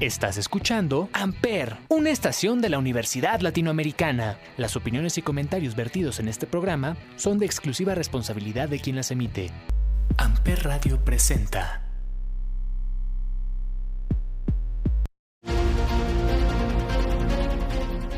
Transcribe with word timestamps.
Estás 0.00 0.38
escuchando 0.38 1.10
Amper, 1.12 1.76
una 1.90 2.08
estación 2.08 2.62
de 2.62 2.70
la 2.70 2.78
Universidad 2.78 3.40
Latinoamericana. 3.40 4.38
Las 4.56 4.74
opiniones 4.74 5.18
y 5.18 5.22
comentarios 5.22 5.76
vertidos 5.76 6.20
en 6.20 6.28
este 6.28 6.46
programa 6.46 6.96
son 7.16 7.38
de 7.38 7.44
exclusiva 7.44 7.94
responsabilidad 7.94 8.70
de 8.70 8.80
quien 8.80 8.96
las 8.96 9.10
emite. 9.10 9.50
Amper 10.16 10.64
Radio 10.64 11.04
presenta. 11.04 11.82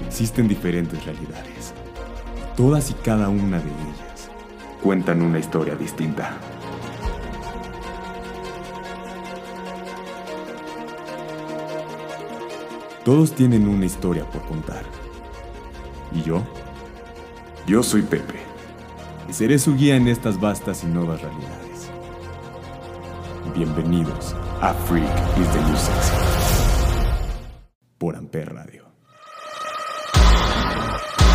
Existen 0.06 0.46
diferentes 0.46 1.04
realidades. 1.04 1.74
Todas 2.56 2.92
y 2.92 2.94
cada 2.94 3.28
una 3.28 3.58
de 3.58 3.70
ellas 3.70 4.30
cuentan 4.84 5.20
una 5.20 5.40
historia 5.40 5.74
distinta. 5.74 6.38
Todos 13.05 13.34
tienen 13.34 13.66
una 13.66 13.84
historia 13.84 14.24
por 14.30 14.42
contar. 14.42 14.84
¿Y 16.12 16.23
yo? 16.23 16.41
Yo 17.66 17.83
soy 17.83 18.02
Pepe. 18.02 18.38
Y 19.29 19.33
seré 19.33 19.59
su 19.59 19.74
guía 19.74 19.97
en 19.97 20.06
estas 20.06 20.41
vastas 20.41 20.84
y 20.84 20.87
nuevas 20.87 21.20
realidades. 21.20 21.91
Bienvenidos 23.57 24.37
a 24.60 24.73
Freak 24.73 25.05
is 25.41 25.51
the 25.51 25.60
New 25.62 25.77
Sexy. 25.77 26.12
Por 27.98 28.15
Amper 28.15 28.55
Radio. 28.55 28.84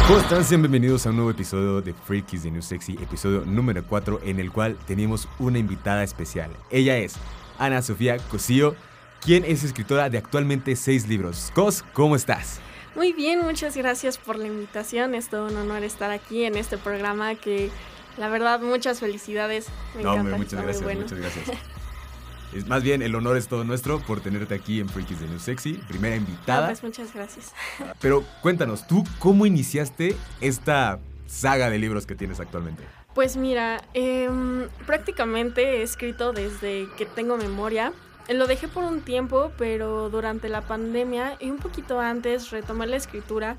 ¿Cómo 0.07 0.19
están? 0.19 0.45
Sean 0.45 0.61
bienvenidos 0.61 1.05
a 1.05 1.09
un 1.09 1.17
nuevo 1.17 1.31
episodio 1.31 1.81
de 1.81 1.93
Freak 1.93 2.31
is 2.31 2.43
the 2.43 2.51
New 2.51 2.61
Sexy, 2.61 2.93
episodio 2.93 3.43
número 3.45 3.83
4, 3.85 4.21
en 4.23 4.39
el 4.39 4.53
cual 4.53 4.77
tenemos 4.87 5.27
una 5.37 5.59
invitada 5.59 6.03
especial. 6.03 6.49
Ella 6.71 6.97
es 6.97 7.15
Ana 7.59 7.81
Sofía 7.81 8.19
Cosío 8.19 8.73
quien 9.21 9.43
es 9.45 9.63
escritora 9.63 10.09
de 10.09 10.17
actualmente 10.17 10.75
seis 10.75 11.07
libros. 11.07 11.51
Cos, 11.53 11.83
¿cómo 11.93 12.15
estás? 12.15 12.59
Muy 12.95 13.13
bien, 13.13 13.41
muchas 13.43 13.77
gracias 13.77 14.17
por 14.17 14.37
la 14.37 14.47
invitación. 14.47 15.13
Es 15.13 15.29
todo 15.29 15.47
un 15.47 15.55
honor 15.55 15.83
estar 15.83 16.09
aquí 16.09 16.45
en 16.45 16.55
este 16.55 16.79
programa 16.79 17.35
que, 17.35 17.69
la 18.17 18.27
verdad, 18.27 18.59
muchas 18.59 18.99
felicidades. 18.99 19.67
Me 19.95 20.01
no, 20.01 20.13
encanta, 20.13 20.37
muchas 20.37 20.63
gracias, 20.63 20.95
muchas 20.95 21.19
gracias. 21.19 21.57
es, 22.53 22.65
más 22.65 22.81
bien, 22.81 23.03
el 23.03 23.13
honor 23.13 23.37
es 23.37 23.47
todo 23.47 23.63
nuestro 23.63 23.99
por 23.99 24.21
tenerte 24.21 24.55
aquí 24.55 24.79
en 24.79 24.89
Freakies 24.89 25.19
de 25.19 25.27
New 25.27 25.39
Sexy, 25.39 25.73
primera 25.87 26.15
invitada. 26.15 26.67
pues 26.67 26.81
muchas 26.81 27.13
gracias. 27.13 27.53
Pero 28.01 28.23
cuéntanos, 28.41 28.87
¿tú 28.87 29.03
cómo 29.19 29.45
iniciaste 29.45 30.15
esta 30.41 30.99
saga 31.27 31.69
de 31.69 31.77
libros 31.77 32.07
que 32.07 32.15
tienes 32.15 32.39
actualmente? 32.39 32.83
Pues 33.13 33.37
mira, 33.37 33.83
em, 33.93 34.69
prácticamente 34.85 35.61
he 35.61 35.81
escrito 35.83 36.33
desde 36.33 36.87
que 36.97 37.05
tengo 37.05 37.37
memoria. 37.37 37.93
Lo 38.29 38.45
dejé 38.45 38.67
por 38.67 38.83
un 38.83 39.01
tiempo, 39.01 39.51
pero 39.57 40.09
durante 40.09 40.49
la 40.49 40.61
pandemia 40.61 41.37
y 41.39 41.49
un 41.49 41.57
poquito 41.57 41.99
antes 41.99 42.51
retomé 42.51 42.85
la 42.85 42.97
escritura 42.97 43.55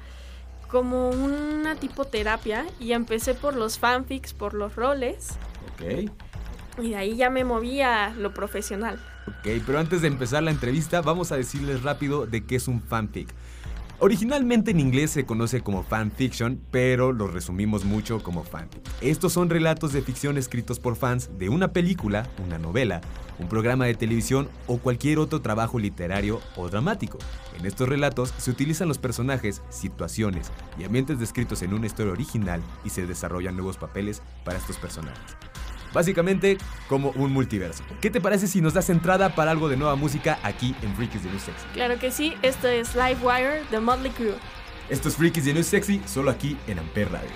como 0.69 1.09
una 1.09 1.75
tipo 1.77 2.05
terapia 2.05 2.67
y 2.79 2.93
empecé 2.93 3.35
por 3.35 3.57
los 3.57 3.79
fanfics, 3.79 4.35
por 4.35 4.53
los 4.53 4.77
roles. 4.77 5.31
Ok. 5.73 6.11
Y 6.83 6.91
de 6.91 6.97
ahí 6.97 7.17
ya 7.17 7.31
me 7.31 7.45
moví 7.45 7.81
a 7.81 8.11
lo 8.11 8.35
profesional. 8.35 9.01
Ok, 9.27 9.63
pero 9.67 9.79
antes 9.79 10.03
de 10.03 10.09
empezar 10.09 10.43
la 10.43 10.51
entrevista 10.51 11.01
vamos 11.01 11.33
a 11.33 11.37
decirles 11.37 11.83
rápido 11.83 12.27
de 12.27 12.45
qué 12.45 12.57
es 12.57 12.69
un 12.69 12.83
fanfic. 12.83 13.29
Originalmente 14.01 14.71
en 14.71 14.79
inglés 14.79 15.11
se 15.11 15.27
conoce 15.27 15.61
como 15.61 15.83
fanfiction, 15.83 16.61
pero 16.71 17.13
lo 17.13 17.27
resumimos 17.27 17.85
mucho 17.85 18.23
como 18.23 18.45
fanfic. 18.45 18.81
Estos 19.01 19.33
son 19.33 19.51
relatos 19.51 19.93
de 19.93 20.03
ficción 20.03 20.39
escritos 20.39 20.79
por 20.79 20.95
fans 20.95 21.31
de 21.37 21.49
una 21.49 21.73
película, 21.73 22.31
una 22.47 22.59
novela, 22.59 23.01
un 23.41 23.49
programa 23.49 23.87
de 23.87 23.97
televisión 23.97 24.49
o 24.69 24.79
cualquier 24.79 25.19
otro 25.19 25.41
trabajo 25.41 25.81
literario 25.81 26.41
o 26.57 26.69
dramático. 26.69 27.19
En 27.59 27.67
estos 27.67 27.89
relatos 27.89 28.33
se 28.39 28.53
utilizan 28.53 28.87
los 28.87 28.99
personajes, 28.99 29.63
situaciones 29.69 30.53
y 30.79 30.85
ambientes 30.85 31.19
descritos 31.19 31.63
en 31.63 31.75
una 31.75 31.87
historia 31.87 32.13
original 32.13 32.63
y 32.85 32.91
se 32.91 33.05
desarrollan 33.05 33.57
nuevos 33.57 33.79
papeles 33.79 34.23
para 34.45 34.59
estos 34.59 34.77
personajes. 34.77 35.37
Básicamente 35.93 36.59
como 36.89 37.11
un 37.11 37.33
multiverso. 37.33 37.83
¿Qué 38.01 38.11
te 38.11 38.21
parece 38.21 38.47
si 38.47 38.61
nos 38.61 38.75
das 38.75 38.91
entrada 38.91 39.35
para 39.35 39.51
algo 39.51 39.69
de 39.69 39.77
nueva 39.77 39.97
música 39.97 40.39
aquí 40.43 40.75
en 40.83 40.95
Freakies 40.95 41.25
de 41.25 41.31
New 41.31 41.41
Sexy? 41.41 41.67
Claro 41.73 41.99
que 41.99 42.11
sí, 42.11 42.35
esto 42.43 42.69
es 42.69 42.95
Livewire 42.95 43.65
de 43.71 43.81
Motley 43.81 44.13
Crue. 44.13 44.35
Esto 44.89 45.09
es 45.09 45.17
Freakies 45.17 45.45
de 45.45 45.55
New 45.55 45.65
Sexy, 45.65 46.01
solo 46.07 46.31
aquí 46.31 46.57
en 46.67 46.79
Amper 46.79 47.11
Radio. 47.13 47.31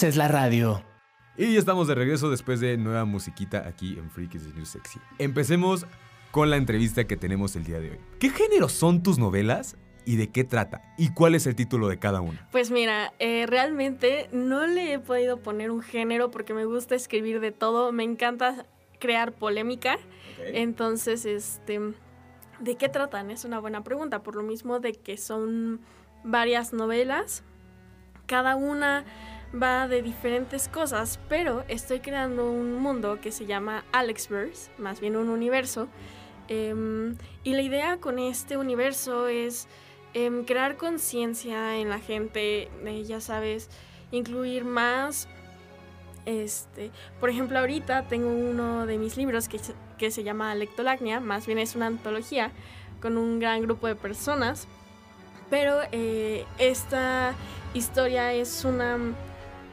Haces 0.00 0.16
la 0.16 0.28
radio. 0.28 0.82
Y 1.36 1.58
estamos 1.58 1.86
de 1.86 1.94
regreso 1.94 2.30
después 2.30 2.58
de 2.58 2.78
nueva 2.78 3.04
musiquita 3.04 3.68
aquí 3.68 3.98
en 3.98 4.10
Freaks 4.10 4.44
the 4.44 4.54
New 4.54 4.64
Sexy. 4.64 4.98
Empecemos 5.18 5.84
con 6.30 6.48
la 6.48 6.56
entrevista 6.56 7.04
que 7.04 7.18
tenemos 7.18 7.54
el 7.54 7.64
día 7.64 7.80
de 7.80 7.90
hoy. 7.90 7.98
¿Qué 8.18 8.30
género 8.30 8.70
son 8.70 9.02
tus 9.02 9.18
novelas 9.18 9.76
y 10.06 10.16
de 10.16 10.30
qué 10.30 10.42
trata? 10.42 10.80
¿Y 10.96 11.12
cuál 11.12 11.34
es 11.34 11.46
el 11.46 11.54
título 11.54 11.86
de 11.88 11.98
cada 11.98 12.22
una? 12.22 12.48
Pues 12.50 12.70
mira, 12.70 13.12
eh, 13.18 13.44
realmente 13.46 14.30
no 14.32 14.66
le 14.66 14.94
he 14.94 14.98
podido 14.98 15.36
poner 15.36 15.70
un 15.70 15.82
género 15.82 16.30
porque 16.30 16.54
me 16.54 16.64
gusta 16.64 16.94
escribir 16.94 17.40
de 17.40 17.52
todo, 17.52 17.92
me 17.92 18.04
encanta 18.04 18.64
crear 19.00 19.32
polémica. 19.32 19.98
Entonces, 20.46 21.26
este, 21.26 21.78
¿de 22.58 22.76
qué 22.76 22.88
tratan? 22.88 23.30
Es 23.30 23.44
una 23.44 23.58
buena 23.58 23.84
pregunta, 23.84 24.22
por 24.22 24.34
lo 24.34 24.44
mismo 24.44 24.80
de 24.80 24.94
que 24.94 25.18
son 25.18 25.82
varias 26.24 26.72
novelas, 26.72 27.44
cada 28.24 28.56
una 28.56 29.04
va 29.54 29.88
de 29.88 30.02
diferentes 30.02 30.68
cosas, 30.68 31.18
pero 31.28 31.64
estoy 31.68 32.00
creando 32.00 32.50
un 32.50 32.74
mundo 32.74 33.20
que 33.20 33.32
se 33.32 33.46
llama 33.46 33.84
Alexverse, 33.92 34.70
más 34.78 35.00
bien 35.00 35.16
un 35.16 35.28
universo. 35.28 35.88
Em, 36.48 37.16
y 37.44 37.54
la 37.54 37.62
idea 37.62 37.96
con 37.98 38.18
este 38.18 38.56
universo 38.56 39.28
es 39.28 39.68
em, 40.14 40.44
crear 40.44 40.76
conciencia 40.76 41.78
en 41.78 41.88
la 41.88 42.00
gente, 42.00 42.68
eh, 42.84 43.04
ya 43.04 43.20
sabes, 43.20 43.68
incluir 44.10 44.64
más. 44.64 45.28
Este, 46.26 46.90
por 47.18 47.30
ejemplo, 47.30 47.58
ahorita 47.58 48.08
tengo 48.08 48.28
uno 48.28 48.86
de 48.86 48.98
mis 48.98 49.16
libros 49.16 49.48
que, 49.48 49.60
que 49.98 50.10
se 50.10 50.22
llama 50.22 50.54
Lectolagnia, 50.54 51.20
más 51.20 51.46
bien 51.46 51.58
es 51.58 51.76
una 51.76 51.86
antología 51.86 52.52
con 53.00 53.16
un 53.16 53.38
gran 53.38 53.62
grupo 53.62 53.86
de 53.86 53.94
personas, 53.94 54.68
pero 55.48 55.80
eh, 55.92 56.44
esta 56.58 57.34
historia 57.74 58.32
es 58.32 58.64
una 58.64 58.98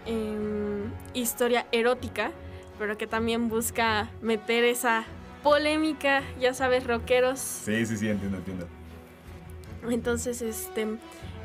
em, 0.07 0.92
historia 1.13 1.68
erótica, 1.71 2.31
pero 2.80 2.98
que 2.98 3.06
también 3.06 3.50
busca 3.50 4.09
meter 4.21 4.63
esa 4.63 5.06
polémica, 5.44 6.24
ya 6.39 6.54
sabes, 6.54 6.86
rockeros. 6.86 7.39
Sí, 7.39 7.86
sí, 7.86 7.98
sí, 7.98 8.09
entiendo, 8.09 8.38
entiendo. 8.38 8.68
Entonces, 9.89 10.42
este, 10.42 10.88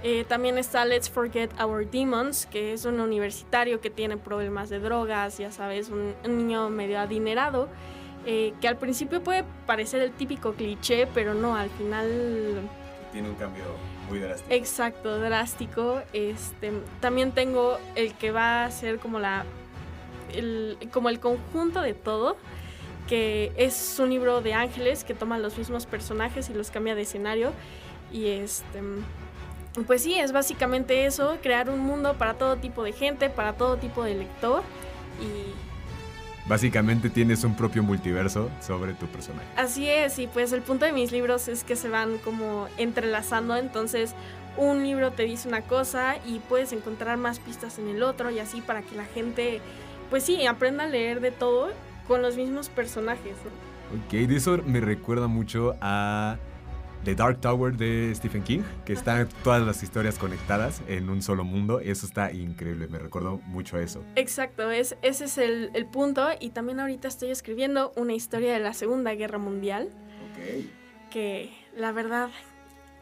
eh, 0.03 0.25
también 0.27 0.59
está 0.59 0.85
Let's 0.85 1.11
Forget 1.11 1.51
Our 1.61 1.89
Demons, 1.89 2.47
que 2.47 2.73
es 2.73 2.85
un 2.85 3.01
universitario 3.01 3.81
que 3.81 3.91
tiene 3.91 4.17
problemas 4.17 4.69
de 4.71 4.81
drogas, 4.81 5.39
ya 5.39 5.53
sabes, 5.53 5.91
un, 5.91 6.15
niño 6.25 6.71
medio 6.71 6.99
adinerado, 6.99 7.69
eh, 8.27 8.55
que 8.61 8.69
al 8.69 8.79
principio 8.79 9.23
puede 9.23 9.45
parecer 9.67 10.03
el 10.03 10.13
típico 10.13 10.55
cliché, 10.55 11.07
pero 11.15 11.35
no, 11.35 11.55
al 11.55 11.71
final... 11.71 12.69
Tiene 13.13 13.29
un 13.29 13.35
cambio 13.37 13.65
muy 14.13 14.21
drástico. 14.21 14.55
Exacto, 14.55 15.19
drástico. 15.19 16.03
Este, 16.13 16.73
también 17.01 17.33
tengo 17.33 17.79
el 17.95 18.15
que 18.15 18.31
va 18.31 18.65
a 18.65 18.71
ser 18.71 18.99
como 18.99 19.19
la... 19.19 19.45
El, 20.33 20.79
como 20.93 21.11
el 21.11 21.21
conjunto 21.21 21.83
de 21.83 21.93
todo, 21.93 22.37
que 23.07 23.53
es 23.57 23.99
un 23.99 24.11
libro 24.11 24.41
de 24.41 24.55
ángeles 24.55 25.05
que 25.05 25.13
toma 25.15 25.39
los 25.39 25.59
mismos 25.59 25.85
personajes 25.85 26.49
y 26.49 26.55
los 26.55 26.71
cambia 26.71 26.95
de 26.95 27.03
escenario. 27.03 27.53
Y 28.11 28.29
este 28.29 28.81
pues 29.87 30.03
sí, 30.03 30.19
es 30.19 30.33
básicamente 30.33 31.07
eso, 31.07 31.39
crear 31.43 31.71
un 31.71 31.81
mundo 31.81 32.15
para 32.19 32.35
todo 32.35 32.57
tipo 32.57 32.83
de 32.83 32.93
gente, 32.93 33.31
para 33.31 33.55
todo 33.55 33.77
tipo 33.77 34.05
de 34.05 34.15
lector 34.15 34.63
y... 35.21 35.72
Básicamente 36.47 37.09
tienes 37.09 37.45
un 37.45 37.55
propio 37.55 37.83
multiverso 37.83 38.51
sobre 38.61 38.95
tu 38.95 39.07
personaje. 39.07 39.47
Así 39.57 39.89
es, 39.89 40.19
y 40.19 40.27
pues 40.27 40.53
el 40.53 40.63
punto 40.63 40.85
de 40.85 40.93
mis 40.93 41.13
libros 41.13 41.49
es 41.49 41.63
que 41.63 41.77
se 41.77 41.89
van 41.89 42.19
como 42.19 42.67
entrelazando, 42.79 43.57
entonces 43.57 44.15
un 44.57 44.83
libro 44.83 45.13
te 45.13 45.23
dice 45.23 45.49
una 45.49 45.63
cosa 45.63 46.17
y 46.27 46.41
puedes 46.41 46.73
encontrar 46.73 47.17
más 47.17 47.39
pistas 47.39 47.79
en 47.79 47.89
el 47.89 48.03
otro 48.03 48.31
y 48.31 48.39
así 48.39 48.61
para 48.61 48.83
que 48.83 48.97
la 48.97 49.05
gente, 49.05 49.61
pues 50.11 50.25
sí, 50.25 50.45
aprenda 50.47 50.85
a 50.85 50.89
leer 50.89 51.21
de 51.21 51.31
todo 51.31 51.71
con 52.07 52.23
los 52.23 52.37
mismos 52.37 52.69
personajes. 52.69 53.37
¿no? 53.45 54.05
Ok, 54.05 54.29
de 54.29 54.37
eso 54.37 54.59
me 54.67 54.81
recuerda 54.81 55.29
mucho 55.29 55.77
a 55.81 56.37
The 57.05 57.15
Dark 57.15 57.41
Tower 57.41 57.77
de 57.77 58.13
Stephen 58.15 58.43
King, 58.43 58.61
que 58.85 58.93
están 58.93 59.29
todas 59.43 59.63
las 59.63 59.83
historias 59.83 60.19
conectadas 60.19 60.83
en 60.89 61.11
un 61.11 61.23
solo 61.23 61.45
mundo. 61.45 61.81
Eso 61.81 62.07
está 62.07 62.33
increíble, 62.33 62.87
me 62.89 62.99
recuerdo 62.99 63.41
mucho 63.47 63.77
a 63.77 63.83
eso. 63.83 64.05
Exacto, 64.17 64.71
es, 64.71 64.97
ese 65.03 65.25
es 65.25 65.39
el, 65.39 65.71
el, 65.75 65.87
punto. 65.87 66.29
Y 66.41 66.51
también 66.51 66.81
ahorita 66.81 67.09
estoy 67.09 67.31
escribiendo 67.31 67.93
una 67.97 68.15
historia 68.15 68.53
de 68.53 68.61
la 68.61 68.73
Segunda 68.73 69.15
Guerra 69.15 69.39
Mundial. 69.39 69.89
Ok. 70.31 71.11
Que 71.11 71.53
la 71.77 71.93
verdad 71.93 72.31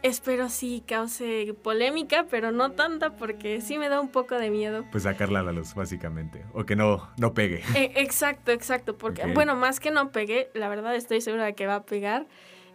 espero 0.03 0.49
sí 0.49 0.83
cause 0.87 1.55
polémica, 1.63 2.27
pero 2.31 2.53
no 2.53 2.73
tanta 2.73 3.17
porque 3.17 3.61
sí 3.61 3.79
me 3.79 3.89
da 3.89 4.01
un 4.01 4.09
poco 4.09 4.37
de 4.37 4.51
miedo. 4.51 4.85
Pues 4.91 5.05
sacarla 5.05 5.41
a 5.41 5.43
la 5.43 5.53
luz, 5.53 5.75
básicamente. 5.75 6.45
O 6.53 6.65
que 6.65 6.77
no, 6.77 7.11
no 7.19 7.35
pegue. 7.35 7.63
Eh, 7.75 7.93
exacto, 7.97 8.53
exacto. 8.53 8.97
Porque, 8.97 9.23
okay. 9.23 9.35
bueno, 9.35 9.57
más 9.57 9.81
que 9.81 9.91
no 9.91 10.11
pegue, 10.11 10.51
la 10.55 10.69
verdad 10.69 10.95
estoy 10.95 11.21
segura 11.21 11.45
de 11.45 11.55
que 11.55 11.67
va 11.67 11.77
a 11.77 11.83
pegar. 11.85 12.27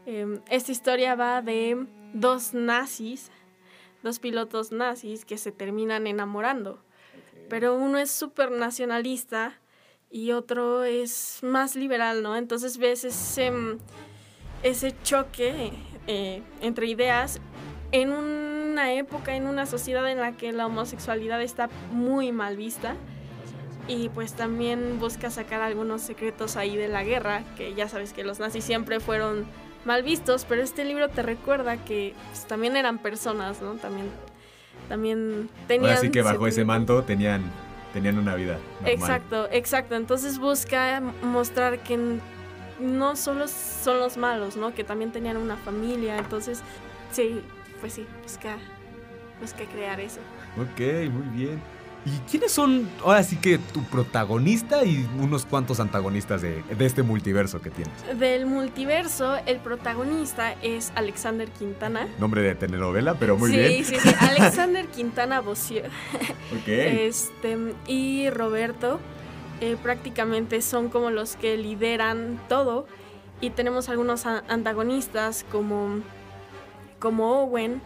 Eh, 0.05 0.39
esta 0.49 0.71
historia 0.71 1.15
va 1.15 1.41
de 1.41 1.85
dos 2.13 2.53
nazis, 2.53 3.31
dos 4.03 4.19
pilotos 4.19 4.71
nazis 4.71 5.25
que 5.25 5.37
se 5.37 5.51
terminan 5.51 6.07
enamorando. 6.07 6.73
Okay. 7.29 7.45
Pero 7.49 7.75
uno 7.75 7.97
es 7.97 8.11
súper 8.11 8.51
nacionalista 8.51 9.59
y 10.09 10.31
otro 10.31 10.83
es 10.83 11.39
más 11.41 11.75
liberal, 11.75 12.23
¿no? 12.23 12.35
Entonces 12.35 12.77
ves 12.77 13.03
ese, 13.03 13.51
ese 14.63 14.95
choque 15.03 15.73
eh, 16.07 16.41
entre 16.61 16.87
ideas 16.87 17.41
en 17.91 18.11
una 18.11 18.93
época, 18.93 19.35
en 19.35 19.47
una 19.47 19.65
sociedad 19.65 20.09
en 20.09 20.19
la 20.19 20.37
que 20.37 20.51
la 20.51 20.67
homosexualidad 20.67 21.41
está 21.41 21.69
muy 21.91 22.31
mal 22.31 22.57
vista. 22.57 22.95
Y 23.87 24.09
pues 24.09 24.33
también 24.33 24.99
busca 24.99 25.29
sacar 25.29 25.61
algunos 25.61 26.01
secretos 26.01 26.55
ahí 26.57 26.75
de 26.75 26.87
la 26.87 27.03
guerra, 27.03 27.43
que 27.55 27.75
ya 27.75 27.87
sabes 27.87 28.13
que 28.13 28.23
los 28.23 28.39
nazis 28.39 28.63
siempre 28.63 28.99
fueron 28.99 29.45
mal 29.85 30.03
vistos, 30.03 30.45
pero 30.47 30.61
este 30.61 30.83
libro 30.83 31.09
te 31.09 31.21
recuerda 31.21 31.77
que 31.77 32.13
pues, 32.31 32.45
también 32.45 32.75
eran 32.75 32.97
personas, 32.97 33.61
¿no? 33.61 33.75
También, 33.75 34.09
también 34.89 35.49
tenían... 35.67 35.93
Así 35.93 36.09
que 36.09 36.21
bajo 36.21 36.47
ese 36.47 36.65
manto 36.65 37.03
tenían, 37.03 37.43
tenían 37.93 38.17
una 38.17 38.35
vida. 38.35 38.57
Normal. 38.81 38.91
Exacto, 38.91 39.47
exacto. 39.51 39.95
Entonces 39.95 40.39
busca 40.39 41.01
mostrar 41.21 41.79
que 41.79 42.19
no 42.79 43.15
solo 43.15 43.47
son 43.47 43.99
los 43.99 44.17
malos, 44.17 44.57
¿no? 44.57 44.73
Que 44.73 44.83
también 44.83 45.11
tenían 45.11 45.37
una 45.37 45.55
familia. 45.57 46.17
Entonces, 46.17 46.61
sí, 47.11 47.41
pues 47.79 47.93
sí, 47.93 48.05
busca, 48.23 48.57
busca 49.39 49.63
crear 49.65 49.99
eso. 49.99 50.19
Ok, 50.57 50.79
muy 51.11 51.27
bien. 51.35 51.74
¿Y 52.05 52.19
quiénes 52.29 52.51
son 52.51 52.87
ahora 53.03 53.23
sí 53.23 53.35
que 53.37 53.57
tu 53.57 53.83
protagonista 53.85 54.85
y 54.85 55.09
unos 55.19 55.43
cuantos 55.43 55.79
antagonistas 55.79 56.39
de, 56.43 56.61
de, 56.61 56.85
este 56.85 57.01
multiverso 57.01 57.61
que 57.61 57.71
tienes? 57.71 58.19
Del 58.19 58.45
multiverso, 58.45 59.37
el 59.47 59.57
protagonista 59.57 60.53
es 60.61 60.91
Alexander 60.93 61.49
Quintana. 61.49 62.07
Nombre 62.19 62.43
de 62.43 62.53
telenovela, 62.53 63.15
pero 63.15 63.37
muy 63.37 63.49
sí, 63.49 63.57
bien. 63.57 63.85
Sí, 63.85 63.95
sí, 63.95 64.09
sí. 64.09 64.15
Alexander 64.19 64.85
Quintana 64.87 65.41
Bossier. 65.41 65.89
Ok. 66.51 66.67
Este, 66.67 67.57
y 67.87 68.29
Roberto 68.29 68.99
eh, 69.59 69.75
prácticamente 69.81 70.61
son 70.61 70.89
como 70.89 71.09
los 71.09 71.35
que 71.35 71.57
lideran 71.57 72.39
todo. 72.47 72.85
Y 73.41 73.49
tenemos 73.49 73.89
algunos 73.89 74.27
antagonistas 74.27 75.43
como, 75.51 76.01
como 76.99 77.41
Owen. 77.41 77.81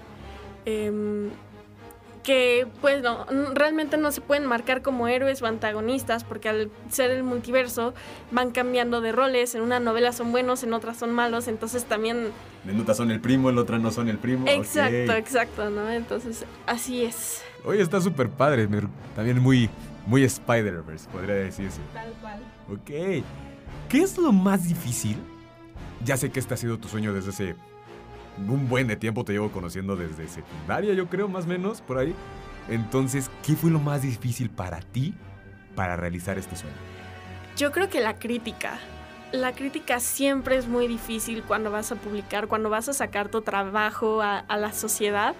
Eh, 0.65 1.29
que 2.29 2.67
pues 2.79 3.01
no, 3.01 3.25
realmente 3.55 3.97
no 3.97 4.11
se 4.11 4.21
pueden 4.21 4.45
marcar 4.45 4.83
como 4.83 5.07
héroes 5.07 5.41
o 5.41 5.47
antagonistas 5.47 6.23
porque 6.23 6.47
al 6.47 6.69
ser 6.91 7.09
el 7.09 7.23
multiverso 7.23 7.95
van 8.29 8.51
cambiando 8.51 9.01
de 9.01 9.11
roles, 9.11 9.55
en 9.55 9.63
una 9.63 9.79
novela 9.79 10.11
son 10.11 10.31
buenos, 10.31 10.61
en 10.61 10.73
otras 10.73 10.97
son 10.97 11.11
malos, 11.11 11.47
entonces 11.47 11.85
también... 11.85 12.27
En 12.67 12.79
otra 12.79 12.93
son 12.93 13.09
el 13.09 13.19
primo, 13.19 13.49
en 13.49 13.57
otra 13.57 13.79
no 13.79 13.89
son 13.89 14.09
el 14.09 14.19
primo. 14.19 14.45
Exacto, 14.47 14.95
okay. 15.05 15.17
exacto, 15.17 15.71
¿no? 15.71 15.89
Entonces 15.89 16.45
así 16.67 17.03
es. 17.03 17.41
Oye, 17.65 17.81
está 17.81 17.99
súper 17.99 18.29
padre, 18.29 18.69
también 19.15 19.39
muy, 19.39 19.67
muy 20.05 20.23
Spider-Verse, 20.23 21.09
podría 21.09 21.33
decirse. 21.33 21.81
Tal 21.95 22.11
cual. 22.21 22.39
Ok. 22.71 23.23
¿Qué 23.89 24.03
es 24.03 24.19
lo 24.19 24.31
más 24.31 24.67
difícil? 24.67 25.17
Ya 26.05 26.15
sé 26.15 26.29
que 26.29 26.39
este 26.39 26.53
ha 26.53 26.57
sido 26.57 26.77
tu 26.77 26.89
sueño 26.89 27.11
desde 27.11 27.31
hace 27.31 27.55
un 28.47 28.69
buen 28.69 28.87
de 28.87 28.95
tiempo 28.95 29.23
te 29.23 29.33
llevo 29.33 29.51
conociendo 29.51 29.95
desde 29.95 30.27
secundaria, 30.27 30.93
yo 30.93 31.07
creo, 31.07 31.27
más 31.27 31.45
o 31.45 31.47
menos, 31.47 31.81
por 31.81 31.97
ahí. 31.97 32.13
Entonces, 32.69 33.29
¿qué 33.45 33.55
fue 33.55 33.71
lo 33.71 33.79
más 33.79 34.01
difícil 34.01 34.49
para 34.49 34.79
ti 34.79 35.13
para 35.75 35.95
realizar 35.95 36.37
este 36.37 36.55
sueño? 36.55 36.75
Yo 37.57 37.71
creo 37.71 37.89
que 37.89 37.99
la 37.99 38.15
crítica. 38.17 38.79
La 39.31 39.53
crítica 39.53 39.99
siempre 39.99 40.57
es 40.57 40.67
muy 40.67 40.87
difícil 40.87 41.43
cuando 41.43 41.69
vas 41.71 41.91
a 41.91 41.95
publicar, 41.95 42.47
cuando 42.47 42.69
vas 42.69 42.89
a 42.89 42.93
sacar 42.93 43.29
tu 43.29 43.41
trabajo 43.41 44.21
a, 44.21 44.39
a 44.39 44.57
la 44.57 44.71
sociedad. 44.73 45.35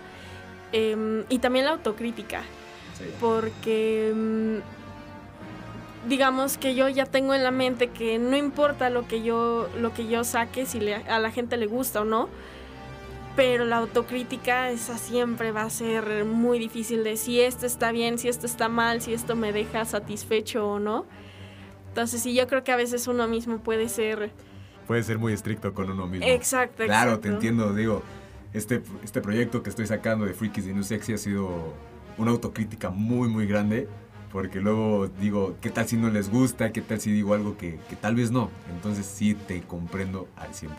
Eh, 0.72 1.26
y 1.30 1.40
también 1.40 1.66
la 1.66 1.72
autocrítica. 1.72 2.42
Sí. 2.98 3.06
Porque 3.20 4.62
digamos 6.08 6.58
que 6.58 6.76
yo 6.76 6.88
ya 6.90 7.06
tengo 7.06 7.34
en 7.34 7.44
la 7.44 7.52
mente 7.52 7.90
que 7.90 8.20
no 8.20 8.38
importa 8.38 8.90
lo 8.90 9.08
que 9.08 9.24
yo, 9.24 9.68
lo 9.78 9.94
que 9.94 10.08
yo 10.08 10.24
saque, 10.24 10.66
si 10.66 10.80
le, 10.80 10.96
a 10.96 11.20
la 11.20 11.32
gente 11.32 11.58
le 11.58 11.68
gusta 11.68 12.02
o 12.02 12.06
no, 12.06 12.30
pero 13.40 13.64
la 13.64 13.78
autocrítica 13.78 14.70
esa 14.70 14.98
siempre 14.98 15.54
va 15.54 15.62
a 15.62 15.70
ser 15.70 16.26
muy 16.26 16.60
difícil 16.60 17.06
de 17.06 17.16
si 17.16 17.40
esto 17.40 17.66
está 17.66 17.94
bien, 17.94 18.18
si 18.18 18.28
esto 18.28 18.46
está 18.46 18.68
mal, 18.68 19.00
si 19.00 19.14
esto 19.14 19.38
me 19.38 19.54
deja 19.54 19.86
satisfecho 19.86 20.68
o 20.68 20.78
no. 20.78 21.06
Entonces 21.88 22.22
sí, 22.22 22.34
yo 22.34 22.48
creo 22.48 22.66
que 22.66 22.74
a 22.74 22.76
veces 22.76 23.08
uno 23.08 23.30
mismo 23.30 23.60
puede 23.60 23.88
ser... 23.88 24.34
Puede 24.88 25.04
ser 25.04 25.20
muy 25.20 25.32
estricto 25.32 25.74
con 25.74 25.90
uno 25.90 26.06
mismo. 26.06 26.28
Exacto, 26.28 26.84
Claro, 26.84 27.22
te 27.22 27.30
entiendo, 27.30 27.74
digo, 27.74 28.04
este, 28.52 28.82
este 29.06 29.22
proyecto 29.22 29.64
que 29.64 29.70
estoy 29.70 29.88
sacando 29.88 30.26
de 30.26 30.34
Freakies 30.34 30.66
de 30.66 30.74
New 30.74 30.84
Sexy 30.84 31.14
ha 31.14 31.18
sido 31.18 31.74
una 32.18 32.32
autocrítica 32.32 32.90
muy, 32.90 33.30
muy 33.30 33.48
grande. 33.48 33.88
Porque 34.34 34.60
luego 34.60 35.08
digo, 35.08 35.56
¿qué 35.62 35.70
tal 35.70 35.88
si 35.88 35.96
no 35.96 36.10
les 36.10 36.30
gusta? 36.30 36.74
¿Qué 36.74 36.82
tal 36.82 37.00
si 37.00 37.10
digo 37.10 37.34
algo 37.34 37.58
que, 37.58 37.80
que 37.90 37.96
tal 37.96 38.16
vez 38.16 38.32
no? 38.32 38.52
Entonces 38.70 39.06
sí 39.06 39.34
te 39.34 39.62
comprendo 39.62 40.28
al 40.36 40.50
100%. 40.50 40.70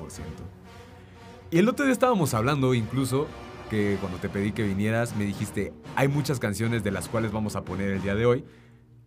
Y 1.52 1.58
el 1.58 1.68
otro 1.68 1.84
día 1.84 1.92
estábamos 1.92 2.32
hablando 2.34 2.74
incluso 2.74 3.26
que 3.70 3.96
cuando 4.00 4.18
te 4.18 4.28
pedí 4.28 4.52
que 4.52 4.62
vinieras 4.62 5.16
me 5.16 5.24
dijiste, 5.24 5.72
hay 5.96 6.06
muchas 6.06 6.38
canciones 6.38 6.84
de 6.84 6.92
las 6.92 7.08
cuales 7.08 7.32
vamos 7.32 7.56
a 7.56 7.64
poner 7.64 7.90
el 7.90 8.02
día 8.02 8.14
de 8.14 8.24
hoy. 8.24 8.44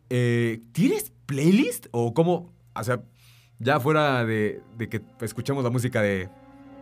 Eh, 0.10 0.62
¿Tienes 0.74 1.14
playlist? 1.26 1.88
¿O 1.92 2.14
cómo? 2.14 2.54
O 2.76 2.84
sea, 2.84 3.02
ya 3.60 3.80
fuera 3.80 4.26
de, 4.26 4.62
de 4.78 4.90
que 4.90 5.02
escuchemos 5.22 5.64
la 5.64 5.70
música 5.70 6.02
de, 6.02 6.30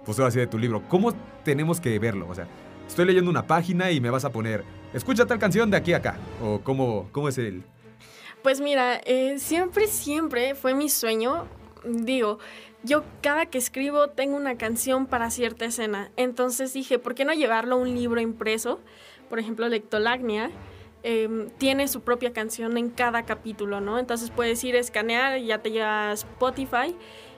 pues 0.03 0.19
así 0.19 0.39
de 0.39 0.47
tu 0.47 0.57
libro, 0.57 0.83
¿cómo 0.89 1.13
tenemos 1.43 1.79
que 1.79 1.97
verlo? 1.99 2.27
O 2.27 2.33
sea, 2.33 2.47
estoy 2.87 3.05
leyendo 3.05 3.29
una 3.29 3.45
página 3.45 3.91
y 3.91 4.01
me 4.01 4.09
vas 4.09 4.25
a 4.25 4.31
poner, 4.31 4.63
escucha 4.93 5.27
tal 5.27 5.37
canción 5.37 5.69
de 5.69 5.77
aquí 5.77 5.93
a 5.93 5.97
acá. 5.97 6.17
¿O 6.41 6.59
cómo, 6.61 7.07
cómo 7.11 7.29
es 7.29 7.37
el...? 7.37 7.63
Pues 8.41 8.59
mira, 8.61 8.99
eh, 9.05 9.37
siempre, 9.37 9.85
siempre 9.85 10.55
fue 10.55 10.73
mi 10.73 10.89
sueño, 10.89 11.45
digo, 11.85 12.39
yo 12.83 13.03
cada 13.21 13.45
que 13.45 13.57
escribo 13.57 14.09
tengo 14.09 14.35
una 14.35 14.57
canción 14.57 15.05
para 15.05 15.29
cierta 15.29 15.65
escena. 15.65 16.11
Entonces 16.17 16.73
dije, 16.73 17.00
¿por 17.00 17.15
qué 17.15 17.25
no 17.25 17.33
llevarlo 17.33 17.75
a 17.75 17.79
un 17.79 17.93
libro 17.93 18.19
impreso? 18.19 18.79
Por 19.29 19.39
ejemplo, 19.39 19.67
Lectolagnia 19.67 20.51
em, 21.03 21.50
tiene 21.57 21.88
su 21.88 22.01
propia 22.01 22.33
canción 22.33 22.77
en 22.77 22.89
cada 22.89 23.23
capítulo, 23.23 23.81
¿no? 23.81 24.00
Entonces 24.00 24.31
puedes 24.31 24.63
ir 24.63 24.75
a 24.75 24.79
escanear, 24.79 25.39
ya 25.39 25.59
te 25.59 25.71
lleva 25.71 26.11
Spotify 26.13 26.95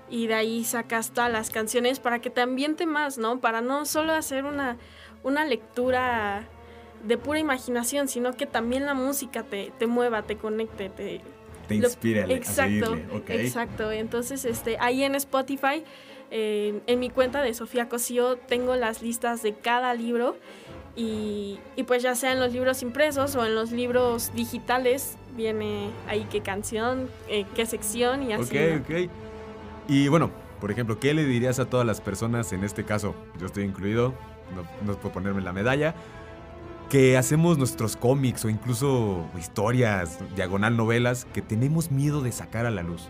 y 0.10 0.28
de 0.28 0.34
ahí 0.34 0.64
sacas 0.64 1.12
todas 1.12 1.32
las 1.32 1.50
canciones 1.50 2.00
para 2.00 2.20
que 2.20 2.30
te 2.30 2.42
ambiente 2.42 2.86
más, 2.86 3.18
¿no? 3.18 3.40
Para 3.40 3.62
no 3.62 3.86
solo 3.86 4.14
hacer 4.14 4.46
una, 4.46 4.78
una 5.24 5.46
lectura 5.46 6.48
de 7.04 7.18
pura 7.18 7.40
imaginación, 7.40 8.08
sino 8.08 8.34
que 8.34 8.46
también 8.46 8.86
la 8.86 8.94
música 8.94 9.44
te, 9.44 9.74
te 9.78 9.88
mueva, 9.88 10.24
te 10.24 10.38
conecte, 10.38 10.90
te, 10.90 11.22
te 11.68 11.76
inspira 11.76 12.26
exacto, 12.30 12.94
a 12.94 13.34
Exacto. 13.34 13.92
Entonces, 13.92 14.46
este, 14.46 14.78
ahí 14.80 15.04
en 15.04 15.16
Spotify, 15.16 15.84
eh, 16.32 16.82
en 16.88 17.00
mi 17.00 17.10
cuenta 17.10 17.42
de 17.42 17.54
Sofía 17.54 17.90
Cosío, 17.90 18.38
tengo 18.38 18.76
las 18.76 19.02
listas 19.02 19.44
de 19.44 19.54
cada 19.54 19.94
libro. 19.94 20.38
Y, 20.96 21.60
y, 21.76 21.84
pues 21.84 22.04
ya 22.04 22.14
sea 22.14 22.34
en 22.34 22.40
los 22.40 22.54
libros 22.54 22.84
impresos 22.84 23.36
o 23.36 23.44
en 23.44 23.56
los 23.56 23.72
libros 23.72 24.32
digitales, 24.36 25.18
viene 25.36 25.90
ahí 26.08 26.28
qué 26.30 26.42
canción, 26.42 27.10
eh, 27.28 27.46
qué 27.56 27.66
sección 27.66 28.22
y 28.22 28.34
así. 28.34 28.56
Ok, 28.56 28.82
ok. 28.82 29.10
Y 29.88 30.08
bueno, 30.08 30.30
por 30.62 30.72
ejemplo, 30.72 31.00
¿qué 31.00 31.16
le 31.16 31.26
dirías 31.26 31.60
a 31.60 31.66
todas 31.66 31.86
las 31.86 32.00
personas, 32.00 32.54
en 32.54 32.64
este 32.64 32.84
caso, 32.84 33.16
yo 33.40 33.48
estoy 33.48 33.64
incluido, 33.64 34.14
no, 34.56 34.62
no 34.86 34.98
puedo 35.00 35.14
ponerme 35.14 35.42
la 35.42 35.52
medalla, 35.52 35.96
que 36.94 37.18
hacemos 37.18 37.58
nuestros 37.58 37.96
cómics 37.96 38.46
o 38.46 38.50
incluso 38.50 39.26
historias, 39.40 40.20
diagonal 40.36 40.78
novelas, 40.78 41.26
que 41.34 41.42
tenemos 41.42 41.90
miedo 41.90 42.22
de 42.22 42.32
sacar 42.32 42.68
a 42.68 42.70
la 42.70 42.84
luz? 42.84 43.08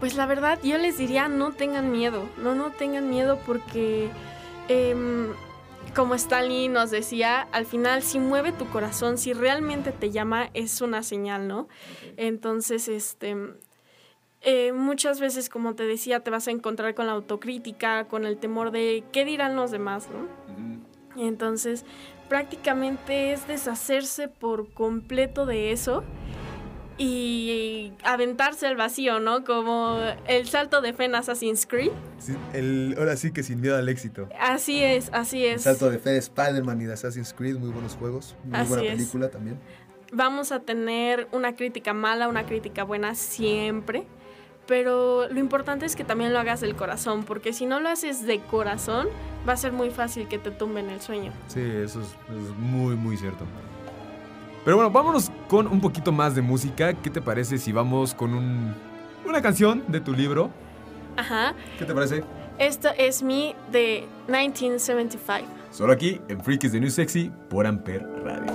Pues 0.00 0.16
la 0.16 0.26
verdad, 0.26 0.58
yo 0.62 0.76
les 0.76 0.98
diría, 0.98 1.26
no 1.26 1.52
tengan 1.52 1.90
miedo, 1.90 2.28
no, 2.36 2.54
no 2.54 2.72
tengan 2.72 3.08
miedo 3.08 3.38
porque, 3.46 4.10
eh, 4.68 4.94
como 5.94 6.14
Stanley 6.14 6.68
nos 6.68 6.90
decía, 6.90 7.48
al 7.52 7.64
final 7.64 8.02
si 8.02 8.18
mueve 8.18 8.52
tu 8.52 8.66
corazón, 8.66 9.16
si 9.16 9.32
realmente 9.32 9.92
te 9.92 10.10
llama, 10.10 10.50
es 10.52 10.82
una 10.82 11.02
señal, 11.02 11.48
¿no? 11.48 11.68
Entonces, 12.18 12.86
este, 12.86 13.34
eh, 14.42 14.74
muchas 14.74 15.20
veces, 15.20 15.48
como 15.48 15.74
te 15.74 15.84
decía, 15.84 16.20
te 16.20 16.30
vas 16.30 16.48
a 16.48 16.50
encontrar 16.50 16.94
con 16.94 17.06
la 17.06 17.12
autocrítica, 17.12 18.08
con 18.08 18.26
el 18.26 18.36
temor 18.36 18.72
de 18.72 19.04
qué 19.10 19.24
dirán 19.24 19.56
los 19.56 19.70
demás, 19.70 20.06
¿no? 20.10 20.76
Entonces, 21.18 21.86
prácticamente 22.28 23.32
es 23.32 23.46
deshacerse 23.48 24.28
por 24.28 24.72
completo 24.72 25.46
de 25.46 25.72
eso 25.72 26.04
y 26.98 27.92
aventarse 28.04 28.66
al 28.66 28.76
vacío, 28.76 29.20
¿no? 29.20 29.44
Como 29.44 29.98
el 30.26 30.48
salto 30.48 30.80
de 30.80 30.92
fe 30.94 31.04
en 31.04 31.14
Assassin's 31.14 31.66
Creed. 31.66 31.90
Sí, 32.18 32.34
el, 32.54 32.94
ahora 32.98 33.16
sí 33.16 33.32
que 33.32 33.42
sin 33.42 33.60
miedo 33.60 33.76
al 33.76 33.88
éxito. 33.88 34.28
Así 34.40 34.82
es, 34.82 35.10
así 35.12 35.44
es. 35.44 35.66
El 35.66 35.74
salto 35.74 35.90
de 35.90 35.98
fe 35.98 36.10
de 36.10 36.18
Spider-Man 36.18 36.80
y 36.80 36.84
de 36.86 36.94
Assassin's 36.94 37.34
Creed, 37.34 37.56
muy 37.56 37.70
buenos 37.70 37.96
juegos, 37.96 38.34
muy 38.44 38.58
Así 38.58 38.68
buena 38.68 38.84
es. 38.84 38.92
película 38.94 39.28
también. 39.30 39.58
Vamos 40.12 40.52
a 40.52 40.60
tener 40.60 41.28
una 41.32 41.54
crítica 41.54 41.92
mala, 41.92 42.28
una 42.28 42.46
crítica 42.46 42.84
buena 42.84 43.14
siempre, 43.14 44.06
pero 44.66 45.28
lo 45.28 45.38
importante 45.38 45.86
es 45.86 45.96
que 45.96 46.04
también 46.04 46.32
lo 46.32 46.38
hagas 46.38 46.60
del 46.60 46.74
corazón, 46.74 47.24
porque 47.24 47.52
si 47.52 47.66
no 47.66 47.80
lo 47.80 47.88
haces 47.88 48.26
de 48.26 48.40
corazón, 48.40 49.08
va 49.48 49.52
a 49.54 49.56
ser 49.56 49.72
muy 49.72 49.90
fácil 49.90 50.28
que 50.28 50.38
te 50.38 50.50
tumben 50.50 50.90
el 50.90 51.00
sueño. 51.00 51.32
Sí, 51.48 51.60
eso 51.60 52.00
es, 52.00 52.08
es 52.08 52.56
muy, 52.58 52.96
muy 52.96 53.16
cierto. 53.16 53.44
Pero 54.64 54.76
bueno, 54.78 54.90
vámonos 54.90 55.30
con 55.48 55.68
un 55.68 55.80
poquito 55.80 56.10
más 56.10 56.34
de 56.34 56.42
música. 56.42 56.92
¿Qué 56.94 57.08
te 57.08 57.20
parece 57.20 57.56
si 57.56 57.70
vamos 57.70 58.14
con 58.14 58.34
un, 58.34 58.74
una 59.24 59.40
canción 59.40 59.84
de 59.86 60.00
tu 60.00 60.12
libro? 60.12 60.50
Ajá. 61.16 61.54
¿Qué 61.78 61.84
te 61.84 61.94
parece? 61.94 62.24
Esto 62.58 62.88
es 62.98 63.22
mi 63.22 63.54
de 63.70 64.08
1975. 64.26 65.48
Solo 65.70 65.92
aquí 65.92 66.20
en 66.28 66.40
Freakies 66.40 66.72
de 66.72 66.80
New 66.80 66.90
Sexy 66.90 67.30
por 67.48 67.66
Amper 67.66 68.04
Radio. 68.24 68.52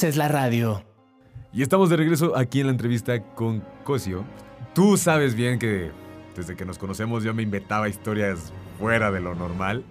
Haces 0.00 0.16
la 0.16 0.28
radio. 0.28 0.82
Y 1.52 1.60
estamos 1.60 1.90
de 1.90 1.96
regreso 1.98 2.34
aquí 2.34 2.60
en 2.60 2.68
la 2.68 2.72
entrevista 2.72 3.22
con 3.22 3.62
Cosio. 3.84 4.24
Tú 4.72 4.96
sabes 4.96 5.34
bien 5.34 5.58
que 5.58 5.90
desde 6.34 6.56
que 6.56 6.64
nos 6.64 6.78
conocemos 6.78 7.22
yo 7.22 7.34
me 7.34 7.42
inventaba 7.42 7.86
historias 7.86 8.50
fuera 8.78 9.10
de 9.10 9.20
lo 9.20 9.34
normal. 9.34 9.84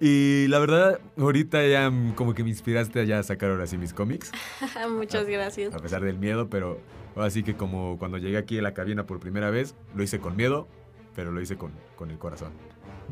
Y 0.00 0.48
la 0.48 0.58
verdad, 0.58 1.00
ahorita 1.16 1.66
ya 1.66 1.90
como 2.14 2.34
que 2.34 2.42
me 2.44 2.50
inspiraste 2.50 3.00
a 3.00 3.04
ya 3.04 3.22
sacar 3.22 3.48
ahora 3.48 3.66
sí 3.66 3.78
mis 3.78 3.94
cómics, 3.94 4.32
Muchas 4.90 5.26
gracias. 5.26 5.74
a 5.74 5.78
pesar 5.78 6.02
del 6.02 6.18
miedo, 6.18 6.50
pero 6.50 6.78
ahora 7.14 7.30
sí 7.30 7.42
que 7.42 7.56
como 7.56 7.96
cuando 7.98 8.18
llegué 8.18 8.36
aquí 8.36 8.58
a 8.58 8.62
la 8.62 8.74
cabina 8.74 9.06
por 9.06 9.18
primera 9.18 9.48
vez, 9.48 9.74
lo 9.94 10.02
hice 10.02 10.18
con 10.20 10.36
miedo, 10.36 10.68
pero 11.14 11.32
lo 11.32 11.40
hice 11.40 11.56
con, 11.56 11.72
con 11.96 12.10
el 12.10 12.18
corazón. 12.18 12.52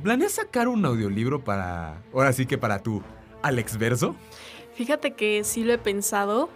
¿Planeas 0.03 0.33
sacar 0.33 0.69
un 0.69 0.85
audiolibro 0.85 1.45
para, 1.45 2.03
ahora 2.13 2.35
sí 2.35 2.45
que 2.45 2.59
para 2.59 2.81
tu 2.81 3.03
Alex 3.41 3.79
Verso? 3.79 4.15
Fíjate 4.75 5.13
que 5.13 5.45
sí 5.45 5.65
lo 5.65 5.73
he 5.73 5.79
pensado. 5.79 6.49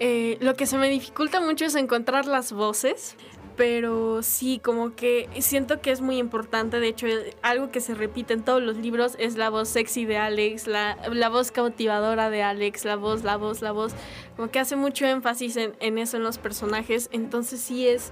Eh, 0.00 0.38
lo 0.40 0.54
que 0.54 0.66
se 0.66 0.76
me 0.76 0.88
dificulta 0.88 1.40
mucho 1.40 1.64
es 1.64 1.76
encontrar 1.76 2.26
las 2.26 2.52
voces, 2.52 3.14
pero 3.56 4.24
sí, 4.24 4.58
como 4.58 4.96
que 4.96 5.28
siento 5.38 5.80
que 5.80 5.92
es 5.92 6.00
muy 6.00 6.18
importante. 6.18 6.80
De 6.80 6.88
hecho, 6.88 7.06
algo 7.42 7.70
que 7.70 7.80
se 7.80 7.94
repite 7.94 8.34
en 8.34 8.42
todos 8.42 8.60
los 8.60 8.76
libros 8.76 9.14
es 9.20 9.36
la 9.36 9.50
voz 9.50 9.68
sexy 9.68 10.04
de 10.04 10.18
Alex, 10.18 10.66
la, 10.66 10.98
la 11.12 11.28
voz 11.28 11.52
cautivadora 11.52 12.28
de 12.28 12.42
Alex, 12.42 12.84
la 12.84 12.96
voz, 12.96 13.22
la 13.22 13.36
voz, 13.36 13.62
la 13.62 13.70
voz. 13.70 13.92
Como 14.34 14.50
que 14.50 14.58
hace 14.58 14.74
mucho 14.74 15.06
énfasis 15.06 15.56
en, 15.56 15.76
en 15.78 15.98
eso 15.98 16.16
en 16.16 16.24
los 16.24 16.38
personajes. 16.38 17.08
Entonces 17.12 17.60
sí 17.60 17.86
es... 17.86 18.10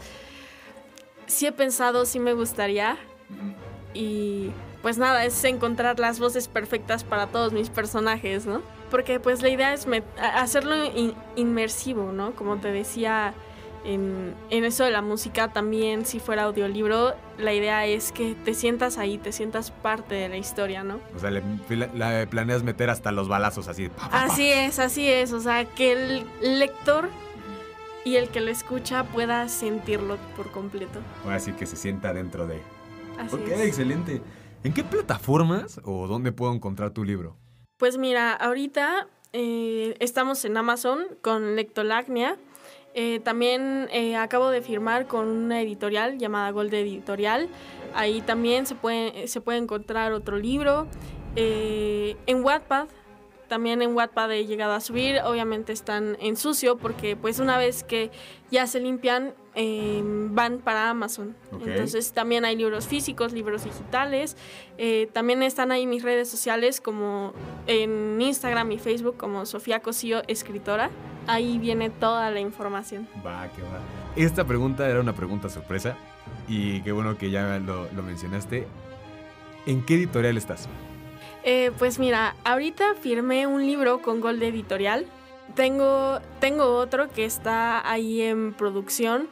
Sí 1.27 1.47
he 1.47 1.53
pensado, 1.53 2.05
sí 2.05 2.21
me 2.21 2.35
gustaría. 2.35 2.97
Y 3.95 4.51
pues 4.83 4.99
nada, 4.99 5.25
es 5.25 5.43
encontrar 5.45 5.99
las 6.01 6.19
voces 6.19 6.49
perfectas 6.49 7.05
para 7.05 7.29
todos 7.29 7.53
mis 7.53 7.71
personajes, 7.71 8.47
¿no? 8.47 8.61
Porque 8.91 9.21
pues 9.21 9.41
la 9.43 9.49
idea 9.49 9.73
es 9.73 9.87
hacerlo 10.35 10.85
in- 10.95 11.15
inmersivo, 11.37 12.13
¿no? 12.13 12.33
Como 12.33 12.57
te 12.59 12.73
decía 12.73 13.33
en, 13.85 14.35
en 14.51 14.65
eso 14.65 14.85
de 14.85 14.91
la 14.91 15.01
música 15.03 15.49
también, 15.53 16.05
si 16.05 16.21
fuera 16.21 16.45
audiolibro, 16.45 17.15
la 17.39 17.53
idea 17.55 17.87
es 17.87 18.13
que 18.13 18.35
te 18.45 18.55
sientas 18.55 18.99
ahí, 18.99 19.19
te 19.19 19.33
sientas 19.33 19.71
parte 19.71 20.15
de 20.17 20.29
la 20.29 20.37
historia, 20.37 20.85
¿no? 20.85 20.99
O 21.17 21.19
sea, 21.19 21.31
le, 21.31 21.43
la- 21.95 22.27
planeas 22.29 22.63
meter 22.63 22.91
hasta 22.91 23.13
los 23.13 23.29
balazos 23.29 23.69
así. 23.69 23.89
pa, 23.89 24.03
pa, 24.03 24.11
pa. 24.11 24.25
Así 24.25 24.51
es, 24.51 24.79
así 24.79 25.09
es, 25.09 25.33
o 25.33 25.41
sea, 25.41 25.65
que 25.65 25.93
el 25.93 26.59
lector 26.59 27.09
y 28.05 28.17
el 28.17 28.29
que 28.29 28.41
lo 28.41 28.51
escucha 28.51 29.05
pueda 29.05 29.49
sentirlo 29.49 30.17
por 30.37 30.51
completo. 30.51 30.99
Ahora 31.25 31.39
sí 31.39 31.53
que 31.53 31.67
se 31.67 31.77
sienta 31.77 32.13
dentro 32.13 32.47
de... 32.47 32.61
Así 33.19 33.37
Ok, 33.37 33.49
es. 33.49 33.61
excelente. 33.61 34.23
¿En 34.65 34.73
qué 34.73 34.85
plataformas 34.85 35.81
o 35.85 36.07
dónde 36.07 36.31
puedo 36.31 36.53
encontrar 36.53 36.93
tu 36.93 37.05
libro? 37.05 37.37
Pues 37.79 37.99
mira, 37.99 38.33
ahorita 38.33 39.09
eh, 39.33 39.97
estamos 39.99 40.45
en 40.45 40.57
Amazon 40.57 41.01
con 41.21 41.57
Lectolagnia. 41.57 42.37
Eh, 42.95 43.19
también 43.21 43.89
eh, 43.91 44.17
acabo 44.17 44.51
de 44.51 44.63
firmar 44.63 45.09
con 45.09 45.27
una 45.27 45.61
editorial 45.61 46.17
llamada 46.19 46.51
Gold 46.53 46.73
Editorial. 46.75 47.49
Ahí 47.95 48.21
también 48.21 48.67
se 48.67 48.77
puede, 48.77 49.27
se 49.27 49.41
puede 49.41 49.59
encontrar 49.59 50.13
otro 50.13 50.37
libro. 50.37 50.87
En 51.35 52.45
Wattpad, 52.45 52.87
también 53.49 53.83
en 53.83 53.97
Wattpad 53.97 54.31
he 54.33 54.47
llegado 54.47 54.75
a 54.75 54.81
subir. 54.81 55.21
Obviamente 55.25 55.73
están 55.73 56.17
en 56.21 56.37
sucio 56.37 56.77
porque 56.77 57.17
pues 57.17 57.41
una 57.41 57.59
vez 57.59 57.83
que 57.83 58.13
ya 58.53 58.69
se 58.69 58.79
limpian 58.79 59.35
eh, 59.55 60.03
van 60.05 60.59
para 60.59 60.91
Amazon. 60.91 61.37
Entonces 61.65 62.13
también 62.13 62.45
hay 62.45 62.57
libros 62.57 62.87
físicos, 62.87 63.33
libros 63.33 63.65
digitales. 63.65 64.37
Eh, 64.79 65.09
también 65.13 65.43
están 65.43 65.73
ahí 65.73 65.87
mis 65.87 66.03
redes 66.03 66.29
sociales 66.29 66.81
como 66.81 67.33
en 67.67 68.21
Instagram 68.21 68.73
y 68.73 68.79
Facebook 68.79 69.17
como 69.17 69.47
Sofía 69.47 69.81
Cosío, 69.81 70.23
escritora. 70.27 70.91
Ahí 71.27 71.59
viene 71.59 71.91
toda 71.91 72.31
la 72.31 72.41
información. 72.41 73.09
Va, 73.25 73.49
que 73.53 73.63
va. 73.63 73.81
Esta 74.17 74.45
pregunta 74.45 74.89
era 74.89 75.01
una 75.01 75.15
pregunta 75.15 75.49
sorpresa 75.49 75.97
y 76.49 76.81
qué 76.83 76.93
bueno 76.93 77.17
que 77.19 77.31
ya 77.31 77.59
lo, 77.59 77.91
lo 77.93 78.03
mencionaste. 78.03 78.67
¿En 79.67 79.85
qué 79.85 79.95
editorial 79.95 80.37
estás? 80.37 80.69
Eh, 81.45 81.73
pues 81.79 81.99
mira, 81.99 82.37
ahorita 82.45 82.95
firmé 83.01 83.47
un 83.47 83.67
libro 83.67 84.03
con 84.03 84.21
Gold 84.21 84.43
Editorial. 84.43 85.07
Tengo, 85.55 86.21
tengo 86.41 86.77
otro 86.77 87.09
que 87.09 87.25
está 87.25 87.89
ahí 87.89 88.23
en 88.23 88.55
producción. 88.55 89.29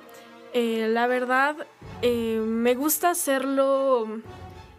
Eh, 0.52 0.88
la 0.88 1.06
verdad, 1.06 1.56
eh, 2.02 2.40
me 2.44 2.74
gusta 2.74 3.10
hacerlo... 3.10 4.06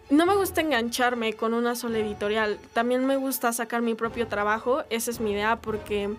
No 0.10 0.26
me 0.26 0.36
gusta 0.36 0.60
engancharme 0.60 1.34
con 1.34 1.54
una 1.54 1.76
sola 1.76 2.00
editorial. 2.00 2.60
También 2.74 3.06
me 3.06 3.16
gusta 3.16 3.54
sacar 3.54 3.82
mi 3.82 3.96
propio 3.96 4.28
trabajo. 4.28 4.84
Esa 4.90 5.10
es 5.10 5.22
mi 5.22 5.32
idea 5.32 5.56
porque 5.62 6.10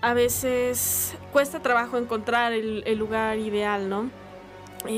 a 0.00 0.14
veces 0.14 1.14
cuesta 1.32 1.60
trabajo 1.60 1.96
encontrar 1.96 2.52
el, 2.52 2.98
lugar 2.98 3.38
ideal, 3.38 3.88
¿no? 3.88 4.10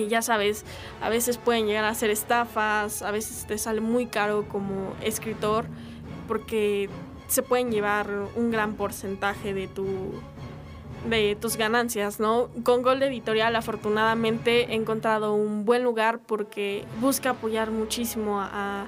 Ya 0.09 0.23
sabes, 0.23 0.65
a 1.03 1.11
veces 1.11 1.37
pueden 1.37 1.67
llegar 1.67 1.85
a 1.85 1.95
ser 1.95 2.09
estafas, 2.09 3.03
a 3.03 3.11
veces 3.11 3.47
te 3.47 3.59
sale 3.59 3.83
muy 3.83 4.07
caro 4.07 4.49
como 4.49 4.95
escritor 5.03 5.67
porque 6.27 6.89
se 7.27 7.43
pueden 7.43 7.73
llevar 7.73 8.09
un 8.37 8.51
gran 8.51 8.75
porcentaje 8.75 9.53
de 9.53 9.67
tu 9.67 10.13
de 11.09 11.37
tus 11.41 11.57
ganancias, 11.57 12.21
¿no? 12.21 12.49
Con 12.63 12.83
Gold 12.83 13.03
Editorial 13.03 13.57
afortunadamente 13.57 14.73
he 14.73 14.75
encontrado 14.75 15.35
un 15.35 15.65
buen 15.65 15.83
lugar 15.83 16.21
porque 16.21 16.85
busca 17.01 17.31
apoyar 17.31 17.71
muchísimo 17.71 18.41
a, 18.41 18.87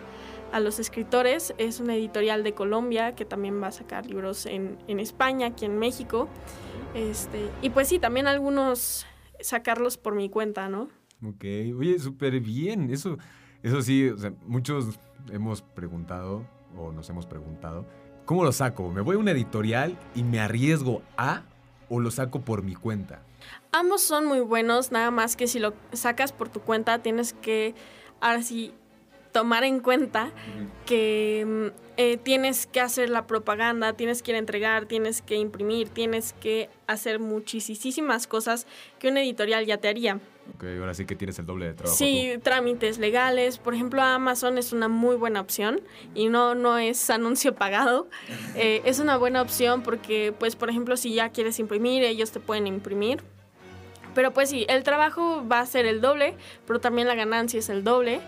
a 0.52 0.60
los 0.60 0.78
escritores. 0.78 1.54
Es 1.58 1.80
una 1.80 1.96
editorial 1.96 2.44
de 2.44 2.54
Colombia 2.54 3.14
que 3.14 3.24
también 3.24 3.60
va 3.62 3.68
a 3.68 3.72
sacar 3.72 4.06
libros 4.06 4.46
en, 4.46 4.78
en 4.86 5.00
España, 5.00 5.48
aquí 5.48 5.64
en 5.64 5.78
México. 5.78 6.28
Este, 6.94 7.50
y 7.60 7.70
pues 7.70 7.88
sí, 7.88 7.98
también 7.98 8.28
algunos 8.28 9.06
sacarlos 9.40 9.96
por 9.96 10.14
mi 10.14 10.28
cuenta, 10.28 10.68
¿no? 10.68 10.88
Ok, 11.26 11.44
oye, 11.76 11.98
súper 11.98 12.38
bien. 12.40 12.90
Eso, 12.90 13.18
eso 13.62 13.82
sí, 13.82 14.08
o 14.08 14.16
sea, 14.18 14.32
muchos 14.46 14.98
hemos 15.32 15.62
preguntado 15.62 16.46
o 16.78 16.92
nos 16.92 17.08
hemos 17.10 17.26
preguntado, 17.26 17.86
¿cómo 18.24 18.44
lo 18.44 18.52
saco? 18.52 18.90
¿Me 18.90 19.00
voy 19.00 19.16
a 19.16 19.18
una 19.18 19.32
editorial 19.32 19.98
y 20.14 20.22
me 20.22 20.38
arriesgo 20.38 21.02
a 21.16 21.42
o 21.94 22.00
lo 22.00 22.10
saco 22.10 22.40
por 22.40 22.62
mi 22.62 22.74
cuenta? 22.74 23.22
Ambos 23.72 24.02
son 24.02 24.26
muy 24.26 24.40
buenos, 24.40 24.92
nada 24.92 25.10
más 25.10 25.36
que 25.36 25.46
si 25.46 25.58
lo 25.58 25.74
sacas 25.92 26.32
por 26.32 26.48
tu 26.48 26.60
cuenta 26.60 27.00
tienes 27.00 27.32
que, 27.32 27.74
ahora 28.20 28.42
sí, 28.42 28.72
tomar 29.32 29.64
en 29.64 29.80
cuenta 29.80 30.30
que 30.86 31.44
mm, 31.44 31.80
eh, 31.96 32.16
tienes 32.16 32.66
que 32.66 32.80
hacer 32.80 33.10
la 33.10 33.26
propaganda, 33.26 33.92
tienes 33.92 34.22
que 34.22 34.30
ir 34.30 34.36
a 34.36 34.38
entregar, 34.38 34.86
tienes 34.86 35.22
que 35.22 35.36
imprimir, 35.36 35.88
tienes 35.88 36.32
que 36.34 36.70
hacer 36.86 37.18
muchísimas 37.18 38.26
cosas 38.26 38.66
que 38.98 39.08
una 39.08 39.22
editorial 39.22 39.66
ya 39.66 39.78
te 39.78 39.88
haría. 39.88 40.20
Ok, 40.54 40.64
ahora 40.78 40.94
sí 40.94 41.06
que 41.06 41.16
tienes 41.16 41.38
el 41.38 41.46
doble 41.46 41.66
de 41.66 41.74
trabajo. 41.74 41.96
Sí, 41.96 42.32
trámites 42.42 42.98
legales. 42.98 43.58
Por 43.58 43.74
ejemplo, 43.74 44.02
Amazon 44.02 44.58
es 44.58 44.72
una 44.72 44.88
muy 44.88 45.16
buena 45.16 45.40
opción 45.40 45.80
y 46.14 46.28
no, 46.28 46.54
no 46.54 46.78
es 46.78 47.08
anuncio 47.10 47.54
pagado. 47.54 48.08
Eh, 48.54 48.82
es 48.84 48.98
una 48.98 49.16
buena 49.16 49.40
opción 49.42 49.82
porque, 49.82 50.34
pues, 50.38 50.54
por 50.54 50.70
ejemplo, 50.70 50.96
si 50.96 51.14
ya 51.14 51.30
quieres 51.30 51.58
imprimir, 51.58 52.04
ellos 52.04 52.30
te 52.30 52.40
pueden 52.40 52.66
imprimir. 52.66 53.22
Pero 54.14 54.32
pues 54.32 54.50
sí, 54.50 54.64
el 54.68 54.84
trabajo 54.84 55.44
va 55.50 55.58
a 55.60 55.66
ser 55.66 55.86
el 55.86 56.00
doble, 56.00 56.36
pero 56.68 56.78
también 56.80 57.08
la 57.08 57.16
ganancia 57.16 57.58
es 57.58 57.68
el 57.68 57.82
doble. 57.82 58.20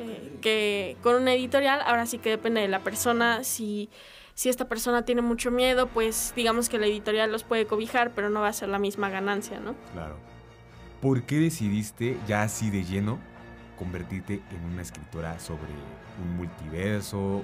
eh, 0.00 0.32
que 0.40 0.96
con 1.02 1.14
una 1.14 1.34
editorial, 1.34 1.80
ahora 1.84 2.06
sí 2.06 2.18
que 2.18 2.30
depende 2.30 2.60
de 2.62 2.68
la 2.68 2.80
persona. 2.80 3.44
Si, 3.44 3.90
si 4.34 4.48
esta 4.48 4.66
persona 4.66 5.04
tiene 5.04 5.20
mucho 5.22 5.50
miedo, 5.50 5.86
pues 5.88 6.32
digamos 6.34 6.68
que 6.68 6.78
la 6.78 6.86
editorial 6.86 7.30
los 7.30 7.44
puede 7.44 7.66
cobijar, 7.66 8.10
pero 8.14 8.30
no 8.30 8.40
va 8.40 8.48
a 8.48 8.52
ser 8.52 8.70
la 8.70 8.78
misma 8.78 9.10
ganancia, 9.10 9.60
¿no? 9.60 9.72
tú. 9.74 9.78
Claro. 9.92 10.16
¿Por 11.00 11.22
qué 11.22 11.38
decidiste 11.38 12.18
ya 12.26 12.42
así 12.42 12.70
de 12.70 12.84
lleno 12.84 13.18
convertirte 13.78 14.42
en 14.50 14.64
una 14.72 14.82
escritora 14.82 15.38
sobre 15.40 15.72
un 16.22 16.36
multiverso 16.36 17.18
o 17.18 17.42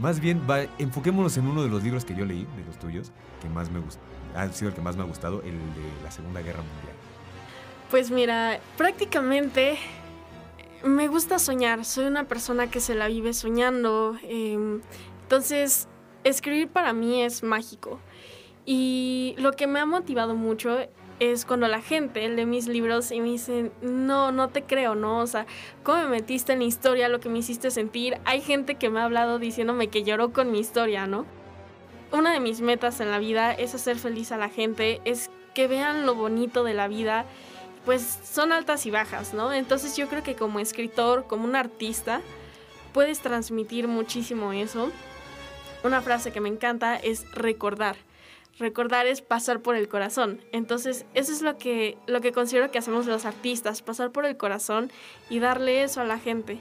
más 0.00 0.18
bien 0.18 0.40
enfoquémonos 0.78 1.36
en 1.36 1.46
uno 1.46 1.62
de 1.62 1.68
los 1.68 1.82
libros 1.82 2.06
que 2.06 2.14
yo 2.14 2.24
leí 2.24 2.46
de 2.56 2.64
los 2.64 2.78
tuyos 2.78 3.12
que 3.42 3.48
más 3.50 3.70
me 3.70 3.78
gustó 3.78 4.00
ha 4.34 4.48
sido 4.48 4.70
el 4.70 4.74
que 4.74 4.80
más 4.80 4.96
me 4.96 5.02
ha 5.02 5.06
gustado 5.06 5.42
el 5.42 5.52
de 5.52 6.02
la 6.02 6.10
Segunda 6.10 6.40
Guerra 6.40 6.62
Mundial 6.62 6.96
Pues 7.90 8.10
mira, 8.10 8.58
prácticamente 8.78 9.76
me 10.84 11.08
gusta 11.08 11.38
soñar. 11.38 11.84
Soy 11.84 12.06
una 12.06 12.24
persona 12.24 12.70
que 12.70 12.80
se 12.80 12.94
la 12.94 13.08
vive 13.08 13.32
soñando. 13.32 14.16
eh, 14.22 14.80
entonces, 15.22 15.88
escribir 16.24 16.68
para 16.68 16.92
mí 16.92 17.22
es 17.22 17.42
mágico. 17.42 18.00
Y 18.66 19.34
lo 19.38 19.52
que 19.52 19.66
me 19.66 19.78
ha 19.78 19.86
motivado 19.86 20.34
mucho 20.34 20.78
es 21.20 21.44
cuando 21.44 21.68
la 21.68 21.80
gente 21.80 22.28
lee 22.28 22.46
mis 22.46 22.66
libros 22.66 23.12
y 23.12 23.20
me 23.20 23.28
dicen, 23.28 23.72
no, 23.82 24.32
no 24.32 24.48
te 24.48 24.64
creo, 24.64 24.94
¿no? 24.94 25.18
O 25.18 25.26
sea, 25.26 25.46
¿cómo 25.82 26.02
me 26.02 26.08
metiste 26.08 26.52
en 26.54 26.60
la 26.60 26.64
historia, 26.64 27.08
lo 27.08 27.20
que 27.20 27.28
me 27.28 27.38
hiciste 27.38 27.70
sentir? 27.70 28.18
Hay 28.24 28.40
gente 28.40 28.74
que 28.74 28.90
me 28.90 29.00
ha 29.00 29.04
hablado 29.04 29.38
diciéndome 29.38 29.88
que 29.88 30.02
lloró 30.02 30.32
con 30.32 30.50
mi 30.50 30.58
historia, 30.58 31.06
¿no? 31.06 31.26
Una 32.10 32.32
de 32.32 32.40
mis 32.40 32.60
metas 32.60 33.00
en 33.00 33.10
la 33.10 33.18
vida 33.18 33.52
es 33.52 33.74
hacer 33.74 33.96
feliz 33.98 34.32
a 34.32 34.36
la 34.36 34.48
gente, 34.48 35.00
es 35.04 35.30
que 35.54 35.68
vean 35.68 36.06
lo 36.06 36.14
bonito 36.16 36.64
de 36.64 36.74
la 36.74 36.88
vida 36.88 37.26
pues 37.84 38.18
son 38.24 38.52
altas 38.52 38.86
y 38.86 38.90
bajas, 38.90 39.34
¿no? 39.34 39.52
Entonces 39.52 39.96
yo 39.96 40.08
creo 40.08 40.22
que 40.22 40.34
como 40.34 40.60
escritor, 40.60 41.26
como 41.26 41.44
un 41.44 41.56
artista, 41.56 42.20
puedes 42.92 43.20
transmitir 43.20 43.88
muchísimo 43.88 44.52
eso. 44.52 44.90
una 45.82 46.02
frase 46.02 46.30
que 46.30 46.40
me 46.40 46.50
encanta 46.50 46.96
es 46.96 47.30
recordar. 47.32 47.96
Recordar 48.60 49.06
es 49.06 49.22
pasar 49.22 49.60
por 49.60 49.74
el 49.74 49.88
corazón. 49.88 50.42
Entonces, 50.52 51.06
eso 51.14 51.32
es 51.32 51.40
lo 51.40 51.56
que, 51.56 51.96
lo 52.06 52.20
que 52.20 52.30
considero 52.30 52.70
que 52.70 52.76
hacemos 52.76 53.06
los 53.06 53.24
artistas, 53.24 53.80
pasar 53.80 54.10
por 54.10 54.26
el 54.26 54.36
corazón 54.36 54.92
y 55.30 55.38
darle 55.38 55.82
eso 55.82 56.02
a 56.02 56.04
la 56.04 56.18
gente. 56.18 56.58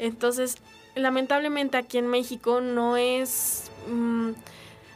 Entonces, 0.00 0.56
lamentablemente 0.96 1.76
aquí 1.76 1.96
en 1.98 2.08
México 2.08 2.60
no 2.60 2.96
es, 2.96 3.70
mm, 3.88 4.30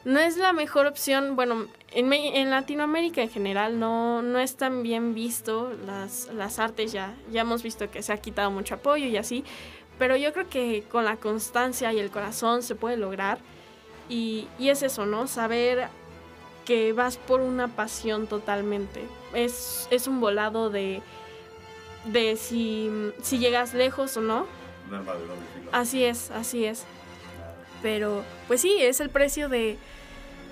no 0.05 0.19
es 0.19 0.37
la 0.37 0.53
mejor 0.53 0.87
opción. 0.87 1.37
Bueno, 1.37 1.69
en, 1.93 2.13
en 2.13 2.51
Latinoamérica 2.51 3.23
en 3.23 3.31
general 3.31 3.79
no, 3.79 4.21
no 4.23 4.41
es 4.41 4.57
tan 4.57 4.83
bien 4.83 5.15
visto 5.15 5.73
las, 5.87 6.29
las 6.35 6.59
artes. 6.59 6.91
Ya, 6.91 7.15
ya 7.31 7.43
hemos 7.43 7.63
visto 7.63 7.89
que 7.89 8.03
se 8.03 8.13
ha 8.13 8.17
quitado 8.17 8.51
mucho 8.51 8.75
apoyo 8.75 9.07
y 9.07 9.17
así. 9.17 9.45
Pero 9.97 10.17
yo 10.17 10.33
creo 10.33 10.49
que 10.49 10.83
con 10.91 11.05
la 11.05 11.19
constancia 11.19 11.93
y 11.93 12.01
el 12.01 12.11
corazón 12.11 12.65
se 12.65 12.75
puede 12.75 12.97
lograr. 12.97 13.39
Y, 14.09 14.49
y 14.59 14.71
es 14.71 14.83
eso, 14.83 15.07
¿no? 15.07 15.29
Saber 15.29 15.89
que 16.65 16.93
vas 16.93 17.17
por 17.17 17.41
una 17.41 17.69
pasión 17.69 18.27
totalmente. 18.27 19.03
Es, 19.35 19.89
es 19.91 20.07
un 20.07 20.21
volado 20.21 20.71
de, 20.71 21.03
de 22.07 22.37
si, 22.37 22.91
si 23.23 23.39
llegas 23.39 23.75
lejos 23.75 24.17
o 24.17 24.21
no. 24.21 24.47
Un 24.89 24.95
arma 24.95 25.15
de 25.15 25.21
doble 25.21 25.43
filo. 25.55 25.71
Así 25.73 26.05
es, 26.05 26.31
así 26.31 26.65
es. 26.65 26.85
Pero, 27.83 28.23
pues 28.47 28.61
sí, 28.61 28.77
es 28.79 29.01
el 29.01 29.11
precio 29.11 29.49
de, 29.49 29.77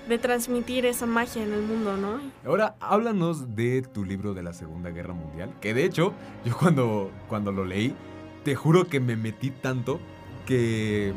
de 0.09 0.17
transmitir 0.17 0.85
esa 0.85 1.05
magia 1.05 1.43
en 1.43 1.53
el 1.53 1.61
mundo, 1.61 1.95
¿no? 1.95 2.19
Ahora, 2.45 2.75
háblanos 2.79 3.55
de 3.55 3.81
tu 3.81 4.03
libro 4.03 4.33
de 4.33 4.43
la 4.43 4.53
Segunda 4.53 4.89
Guerra 4.89 5.13
Mundial. 5.13 5.53
Que 5.61 5.73
de 5.73 5.85
hecho, 5.85 6.13
yo 6.43 6.57
cuando, 6.57 7.11
cuando 7.29 7.51
lo 7.51 7.63
leí, 7.63 7.95
te 8.43 8.55
juro 8.55 8.87
que 8.87 8.99
me 8.99 9.15
metí 9.15 9.51
tanto 9.51 9.99
que 10.45 11.13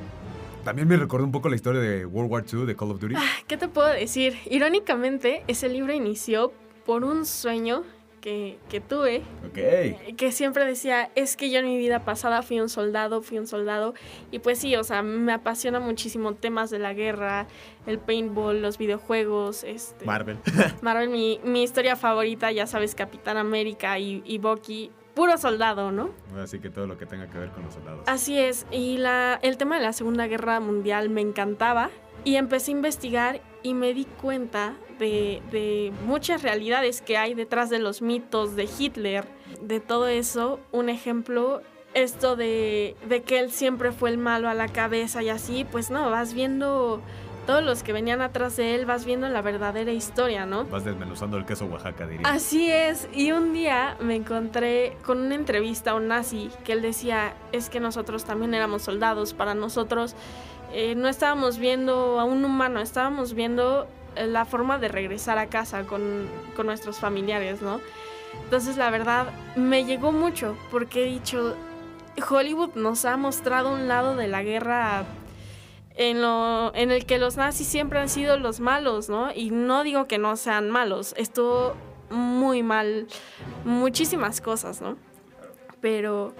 también 0.64 0.88
me 0.88 0.96
recordó 0.96 1.24
un 1.24 1.32
poco 1.32 1.48
la 1.48 1.56
historia 1.56 1.80
de 1.80 2.06
World 2.06 2.30
War 2.32 2.44
II, 2.52 2.66
de 2.66 2.74
Call 2.76 2.90
of 2.90 3.00
Duty. 3.00 3.14
¿Qué 3.46 3.56
te 3.56 3.68
puedo 3.68 3.88
decir? 3.88 4.36
Irónicamente, 4.50 5.44
ese 5.46 5.68
libro 5.68 5.92
inició 5.92 6.52
por 6.84 7.04
un 7.04 7.24
sueño 7.26 7.84
que, 8.20 8.58
que 8.70 8.80
tuve, 8.80 9.18
Ok. 9.46 10.16
que 10.16 10.32
siempre 10.32 10.64
decía, 10.64 11.10
es 11.14 11.36
que 11.36 11.50
yo 11.50 11.58
en 11.58 11.66
mi 11.66 11.76
vida 11.76 12.06
pasada 12.06 12.40
fui 12.40 12.58
un 12.58 12.70
soldado, 12.70 13.20
fui 13.20 13.38
un 13.38 13.46
soldado. 13.46 13.92
Y 14.30 14.38
pues 14.38 14.58
sí, 14.58 14.74
o 14.76 14.82
sea, 14.84 15.02
me 15.02 15.32
apasiona 15.34 15.78
muchísimo 15.78 16.34
temas 16.34 16.70
de 16.70 16.78
la 16.78 16.94
guerra, 16.94 17.46
el 17.86 17.98
paintball, 17.98 18.62
los 18.62 18.78
videojuegos, 18.78 19.62
este... 19.64 20.06
Marvel. 20.06 20.38
Marvel, 20.80 21.10
mi, 21.10 21.38
mi 21.44 21.62
historia 21.62 21.96
favorita, 21.96 22.50
ya 22.50 22.66
sabes, 22.66 22.94
Capitán 22.94 23.36
América 23.36 23.98
y, 23.98 24.22
y 24.24 24.38
Bucky, 24.38 24.90
puro 25.14 25.38
soldado, 25.38 25.92
¿no? 25.92 26.10
Así 26.42 26.58
que 26.58 26.70
todo 26.70 26.86
lo 26.86 26.98
que 26.98 27.06
tenga 27.06 27.28
que 27.28 27.38
ver 27.38 27.50
con 27.50 27.64
los 27.64 27.74
soldados. 27.74 28.02
Así 28.06 28.38
es, 28.38 28.66
y 28.70 28.98
la, 28.98 29.38
el 29.42 29.56
tema 29.56 29.76
de 29.76 29.82
la 29.82 29.92
Segunda 29.92 30.26
Guerra 30.26 30.60
Mundial 30.60 31.08
me 31.08 31.20
encantaba 31.20 31.90
y 32.24 32.36
empecé 32.36 32.70
a 32.70 32.74
investigar 32.74 33.40
y 33.62 33.74
me 33.74 33.94
di 33.94 34.04
cuenta 34.04 34.74
de, 34.98 35.42
de 35.50 35.92
muchas 36.06 36.42
realidades 36.42 37.02
que 37.02 37.16
hay 37.16 37.34
detrás 37.34 37.70
de 37.70 37.78
los 37.78 38.02
mitos 38.02 38.56
de 38.56 38.68
Hitler, 38.78 39.26
de 39.60 39.80
todo 39.80 40.06
eso. 40.08 40.60
Un 40.72 40.88
ejemplo, 40.88 41.62
esto 41.94 42.36
de, 42.36 42.96
de 43.08 43.22
que 43.22 43.38
él 43.38 43.50
siempre 43.50 43.92
fue 43.92 44.10
el 44.10 44.18
malo 44.18 44.48
a 44.48 44.54
la 44.54 44.68
cabeza 44.68 45.22
y 45.22 45.28
así, 45.28 45.64
pues 45.70 45.90
no, 45.90 46.10
vas 46.10 46.34
viendo 46.34 47.00
todos 47.46 47.62
los 47.62 47.82
que 47.82 47.92
venían 47.92 48.20
atrás 48.20 48.56
de 48.56 48.74
él, 48.74 48.86
vas 48.86 49.04
viendo 49.04 49.28
la 49.28 49.42
verdadera 49.42 49.92
historia, 49.92 50.46
¿no? 50.46 50.64
Vas 50.64 50.84
desmenuzando 50.84 51.36
el 51.36 51.44
queso 51.44 51.66
Oaxaca, 51.66 52.06
diría. 52.06 52.26
Así 52.26 52.70
es, 52.70 53.08
y 53.12 53.32
un 53.32 53.52
día 53.52 53.96
me 54.00 54.16
encontré 54.16 54.96
con 55.04 55.18
una 55.20 55.34
entrevista 55.34 55.92
a 55.92 55.94
un 55.94 56.08
nazi 56.08 56.50
que 56.64 56.72
él 56.72 56.82
decía, 56.82 57.34
es 57.52 57.70
que 57.70 57.80
nosotros 57.80 58.24
también 58.24 58.54
éramos 58.54 58.82
soldados, 58.82 59.34
para 59.34 59.54
nosotros 59.54 60.14
eh, 60.72 60.94
no 60.96 61.08
estábamos 61.08 61.58
viendo 61.58 62.18
a 62.18 62.24
un 62.24 62.44
humano, 62.44 62.80
estábamos 62.80 63.34
viendo 63.34 63.86
eh, 64.16 64.26
la 64.26 64.44
forma 64.44 64.78
de 64.78 64.88
regresar 64.88 65.38
a 65.38 65.46
casa 65.46 65.84
con, 65.84 66.28
con 66.56 66.66
nuestros 66.66 66.98
familiares, 66.98 67.62
¿no? 67.62 67.80
Entonces 68.42 68.76
la 68.76 68.90
verdad 68.90 69.26
me 69.56 69.84
llegó 69.84 70.12
mucho 70.12 70.56
porque 70.70 71.02
he 71.02 71.06
dicho, 71.06 71.56
Hollywood 72.28 72.74
nos 72.74 73.04
ha 73.04 73.16
mostrado 73.16 73.72
un 73.72 73.88
lado 73.88 74.16
de 74.16 74.28
la 74.28 74.42
guerra 74.42 75.04
en, 75.96 76.20
lo, 76.20 76.74
en 76.74 76.90
el 76.90 77.06
que 77.06 77.18
los 77.18 77.36
nazis 77.36 77.66
siempre 77.66 77.98
han 77.98 78.08
sido 78.08 78.36
los 78.38 78.60
malos, 78.60 79.08
¿no? 79.08 79.30
Y 79.32 79.50
no 79.50 79.84
digo 79.84 80.06
que 80.06 80.18
no 80.18 80.36
sean 80.36 80.70
malos, 80.70 81.14
estuvo 81.16 81.74
muy 82.10 82.62
mal 82.62 83.06
muchísimas 83.64 84.40
cosas, 84.40 84.80
¿no? 84.80 84.96
Pero, 85.80 86.34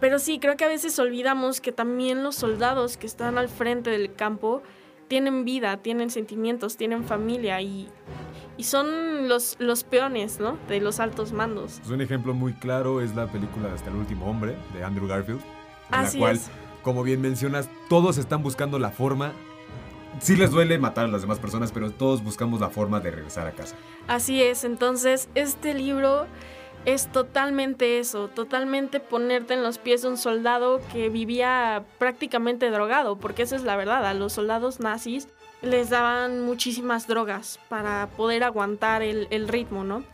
pero 0.00 0.18
sí, 0.18 0.38
creo 0.38 0.56
que 0.56 0.64
a 0.64 0.68
veces 0.68 0.98
olvidamos 0.98 1.60
que 1.60 1.72
también 1.72 2.22
los 2.22 2.36
soldados 2.36 2.96
que 2.96 3.06
están 3.06 3.38
al 3.38 3.48
frente 3.48 3.90
del 3.90 4.14
campo 4.14 4.62
tienen 5.08 5.44
vida, 5.44 5.78
tienen 5.78 6.10
sentimientos, 6.10 6.76
tienen 6.76 7.04
familia 7.04 7.60
y, 7.60 7.88
y 8.56 8.64
son 8.64 9.28
los, 9.28 9.56
los 9.58 9.84
peones, 9.84 10.40
¿no? 10.40 10.58
De 10.68 10.80
los 10.80 11.00
altos 11.00 11.32
mandos. 11.32 11.78
Pues 11.78 11.90
un 11.90 12.00
ejemplo 12.00 12.34
muy 12.34 12.52
claro 12.52 13.00
es 13.00 13.14
la 13.14 13.26
película 13.26 13.72
Hasta 13.72 13.90
el 13.90 13.96
último 13.96 14.26
hombre 14.26 14.56
de 14.74 14.84
Andrew 14.84 15.06
Garfield, 15.06 15.40
en 15.40 15.94
Así 15.94 16.18
la 16.18 16.24
cual, 16.24 16.36
es. 16.36 16.50
Como 16.82 17.02
bien 17.02 17.20
mencionas, 17.20 17.68
todos 17.88 18.18
están 18.18 18.42
buscando 18.42 18.78
la 18.78 18.90
forma. 18.90 19.32
Sí 20.20 20.36
les 20.36 20.50
duele 20.50 20.78
matar 20.78 21.04
a 21.04 21.08
las 21.08 21.20
demás 21.20 21.38
personas, 21.38 21.70
pero 21.70 21.90
todos 21.90 22.24
buscamos 22.24 22.60
la 22.60 22.70
forma 22.70 23.00
de 23.00 23.10
regresar 23.10 23.46
a 23.46 23.52
casa. 23.52 23.76
Así 24.06 24.42
es, 24.42 24.64
entonces 24.64 25.28
este 25.34 25.74
libro 25.74 26.26
es 26.84 27.08
totalmente 27.12 27.98
eso, 27.98 28.28
totalmente 28.28 29.00
ponerte 29.00 29.54
en 29.54 29.62
los 29.62 29.78
pies 29.78 30.02
de 30.02 30.08
un 30.08 30.16
soldado 30.16 30.80
que 30.92 31.08
vivía 31.08 31.84
prácticamente 31.98 32.70
drogado, 32.70 33.16
porque 33.16 33.42
esa 33.42 33.56
es 33.56 33.62
la 33.62 33.76
verdad, 33.76 34.06
a 34.06 34.14
los 34.14 34.32
soldados 34.32 34.80
nazis 34.80 35.28
les 35.60 35.90
daban 35.90 36.40
muchísimas 36.44 37.06
drogas 37.06 37.58
para 37.68 38.08
poder 38.16 38.44
aguantar 38.44 39.02
el, 39.02 39.26
el 39.30 39.48
ritmo, 39.48 39.84
¿no? 39.84 40.04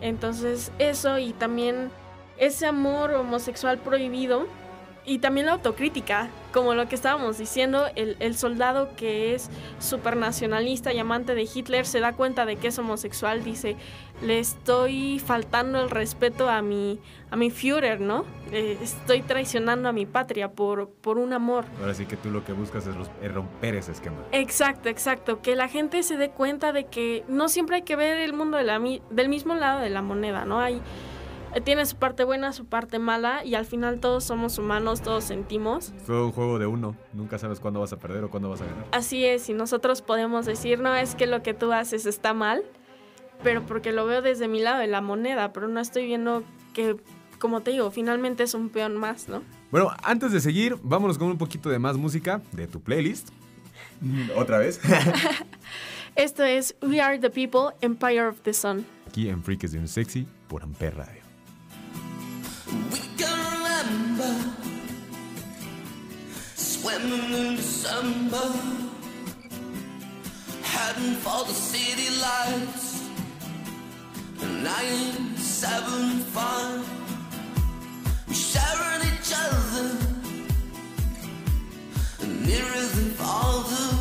Entonces 0.00 0.72
eso 0.78 1.18
y 1.18 1.32
también 1.32 1.90
ese 2.38 2.66
amor 2.66 3.12
homosexual 3.12 3.78
prohibido 3.78 4.46
y 5.04 5.18
también 5.18 5.46
la 5.46 5.52
autocrítica, 5.52 6.28
como 6.52 6.74
lo 6.74 6.88
que 6.88 6.94
estábamos 6.94 7.38
diciendo, 7.38 7.86
el, 7.96 8.16
el 8.20 8.36
soldado 8.36 8.90
que 8.96 9.34
es 9.34 9.50
supernacionalista 9.78 10.92
y 10.92 10.98
amante 10.98 11.34
de 11.34 11.48
Hitler 11.52 11.86
se 11.86 12.00
da 12.00 12.12
cuenta 12.12 12.46
de 12.46 12.56
que 12.56 12.68
es 12.68 12.78
homosexual, 12.78 13.42
dice, 13.44 13.76
le 14.22 14.38
estoy 14.38 15.18
faltando 15.18 15.80
el 15.80 15.90
respeto 15.90 16.48
a 16.48 16.62
mi, 16.62 16.98
a 17.30 17.36
mi 17.36 17.50
Führer, 17.50 18.00
¿no? 18.00 18.24
Eh, 18.52 18.78
estoy 18.82 19.22
traicionando 19.22 19.88
a 19.88 19.92
mi 19.92 20.06
patria 20.06 20.52
por, 20.52 20.90
por 20.90 21.18
un 21.18 21.32
amor. 21.32 21.64
Ahora 21.80 21.94
sí 21.94 22.06
que 22.06 22.16
tú 22.16 22.30
lo 22.30 22.44
que 22.44 22.52
buscas 22.52 22.86
es, 22.86 22.94
romper 23.32 23.76
ese 23.76 23.92
esquema. 23.92 24.18
Exacto, 24.32 24.88
exacto. 24.88 25.40
Que 25.40 25.56
la 25.56 25.68
gente 25.68 26.02
se 26.02 26.16
dé 26.16 26.30
cuenta 26.30 26.72
de 26.72 26.84
que 26.84 27.24
no 27.28 27.48
siempre 27.48 27.76
hay 27.76 27.82
que 27.82 27.96
ver 27.96 28.18
el 28.18 28.32
mundo 28.32 28.56
de 28.58 28.64
la 28.64 28.80
del 29.10 29.28
mismo 29.28 29.54
lado 29.54 29.80
de 29.80 29.90
la 29.90 30.02
moneda, 30.02 30.44
¿no? 30.44 30.60
Hay, 30.60 30.80
tiene 31.64 31.84
su 31.86 31.96
parte 31.96 32.24
buena, 32.24 32.52
su 32.52 32.66
parte 32.66 32.98
mala 32.98 33.44
y 33.44 33.54
al 33.54 33.64
final 33.64 33.98
todos 33.98 34.24
somos 34.24 34.58
humanos, 34.58 35.02
todos 35.02 35.24
sentimos. 35.24 35.92
Es 35.96 36.04
todo 36.04 36.26
un 36.26 36.32
juego 36.32 36.58
de 36.58 36.66
uno. 36.66 36.96
Nunca 37.12 37.38
sabes 37.38 37.58
cuándo 37.58 37.80
vas 37.80 37.92
a 37.92 37.98
perder 37.98 38.24
o 38.24 38.30
cuándo 38.30 38.48
vas 38.48 38.60
a 38.60 38.66
ganar. 38.66 38.86
Así 38.92 39.24
es, 39.24 39.48
y 39.48 39.52
nosotros 39.52 40.02
podemos 40.02 40.46
decir, 40.46 40.78
no, 40.78 40.94
es 40.94 41.14
que 41.14 41.26
lo 41.26 41.42
que 41.42 41.54
tú 41.54 41.72
haces 41.72 42.06
está 42.06 42.34
mal, 42.34 42.62
pero 43.42 43.66
porque 43.66 43.92
lo 43.92 44.06
veo 44.06 44.22
desde 44.22 44.46
mi 44.46 44.60
lado 44.60 44.78
de 44.78 44.86
la 44.86 45.00
moneda, 45.00 45.52
pero 45.52 45.66
no 45.68 45.80
estoy 45.80 46.06
viendo 46.06 46.44
que, 46.72 46.96
como 47.38 47.60
te 47.62 47.72
digo, 47.72 47.90
finalmente 47.90 48.44
es 48.44 48.54
un 48.54 48.68
peón 48.68 48.96
más, 48.96 49.28
¿no? 49.28 49.42
Bueno, 49.70 49.90
antes 50.02 50.32
de 50.32 50.40
seguir, 50.40 50.76
vámonos 50.82 51.18
con 51.18 51.28
un 51.28 51.38
poquito 51.38 51.68
de 51.68 51.78
más 51.78 51.96
música 51.96 52.40
de 52.52 52.66
tu 52.66 52.80
playlist. 52.80 53.30
Otra 54.36 54.58
vez. 54.58 54.80
Esto 56.16 56.42
es 56.44 56.76
We 56.82 57.00
Are 57.00 57.18
the 57.18 57.30
People, 57.30 57.74
Empire 57.80 58.26
of 58.26 58.40
the 58.42 58.52
Sun. 58.52 58.84
Aquí 59.06 59.28
en 59.28 59.42
Freaks 59.42 59.72
de 59.72 59.78
un 59.78 59.88
Sexy 59.88 60.26
por 60.48 60.62
Amper 60.62 60.96
Radio. 60.96 61.19
We 62.72 63.00
can 63.16 63.38
remember 63.52 64.32
swimming 66.54 67.32
in 67.34 67.56
December, 67.56 68.52
heading 70.62 71.14
for 71.16 71.44
the 71.46 71.52
city 71.52 72.10
lights. 72.20 73.08
Nine, 74.40 75.36
seven, 75.36 76.20
five. 76.34 76.88
We 78.28 78.34
sharing 78.34 79.02
each 79.10 79.32
other 79.34 79.96
nearer 82.46 82.86
than 82.94 83.10
farther. 83.20 83.86
The 83.96 83.99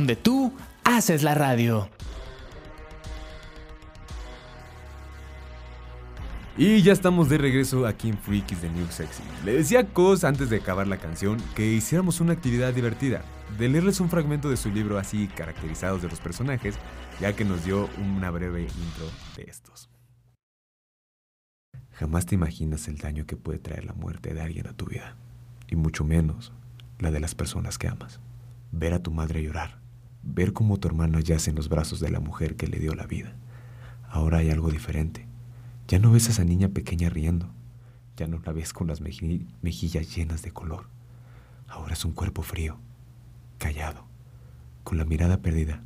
donde 0.00 0.16
tú 0.16 0.50
haces 0.82 1.22
la 1.22 1.34
radio. 1.34 1.90
Y 6.56 6.80
ya 6.80 6.94
estamos 6.94 7.28
de 7.28 7.36
regreso 7.36 7.86
aquí 7.86 8.08
en 8.08 8.16
Freakies 8.16 8.62
de 8.62 8.70
New 8.70 8.86
Sexy. 8.90 9.22
Le 9.44 9.52
decía 9.52 9.80
a 9.80 9.84
Cos 9.84 10.24
antes 10.24 10.48
de 10.48 10.56
acabar 10.56 10.86
la 10.86 10.96
canción 10.96 11.36
que 11.54 11.66
hiciéramos 11.66 12.22
una 12.22 12.32
actividad 12.32 12.72
divertida, 12.72 13.22
de 13.58 13.68
leerles 13.68 14.00
un 14.00 14.08
fragmento 14.08 14.48
de 14.48 14.56
su 14.56 14.70
libro 14.70 14.98
así 14.98 15.28
caracterizados 15.28 16.00
de 16.00 16.08
los 16.08 16.18
personajes, 16.18 16.76
ya 17.20 17.34
que 17.34 17.44
nos 17.44 17.62
dio 17.66 17.90
una 17.98 18.30
breve 18.30 18.62
intro 18.62 19.06
de 19.36 19.50
estos. 19.50 19.90
Jamás 21.92 22.24
te 22.24 22.36
imaginas 22.36 22.88
el 22.88 22.96
daño 22.96 23.26
que 23.26 23.36
puede 23.36 23.58
traer 23.58 23.84
la 23.84 23.92
muerte 23.92 24.32
de 24.32 24.40
alguien 24.40 24.66
a 24.66 24.72
tu 24.72 24.86
vida, 24.86 25.14
y 25.68 25.76
mucho 25.76 26.04
menos 26.04 26.54
la 26.98 27.10
de 27.10 27.20
las 27.20 27.34
personas 27.34 27.76
que 27.76 27.88
amas. 27.88 28.18
Ver 28.72 28.94
a 28.94 29.02
tu 29.02 29.10
madre 29.10 29.42
llorar, 29.42 29.79
ver 30.22 30.52
cómo 30.52 30.78
tu 30.78 30.88
hermano 30.88 31.18
yace 31.20 31.50
en 31.50 31.56
los 31.56 31.68
brazos 31.68 32.00
de 32.00 32.10
la 32.10 32.20
mujer 32.20 32.56
que 32.56 32.66
le 32.66 32.78
dio 32.78 32.94
la 32.94 33.06
vida. 33.06 33.34
Ahora 34.08 34.38
hay 34.38 34.50
algo 34.50 34.70
diferente. 34.70 35.26
Ya 35.88 35.98
no 35.98 36.10
ves 36.12 36.28
a 36.28 36.30
esa 36.32 36.44
niña 36.44 36.68
pequeña 36.68 37.08
riendo. 37.10 37.48
Ya 38.16 38.26
no 38.26 38.38
la 38.44 38.52
ves 38.52 38.72
con 38.72 38.86
las 38.86 39.00
meji- 39.00 39.46
mejillas 39.62 40.14
llenas 40.14 40.42
de 40.42 40.50
color. 40.52 40.86
Ahora 41.68 41.94
es 41.94 42.04
un 42.04 42.12
cuerpo 42.12 42.42
frío, 42.42 42.76
callado, 43.58 44.04
con 44.84 44.98
la 44.98 45.04
mirada 45.04 45.38
perdida 45.38 45.82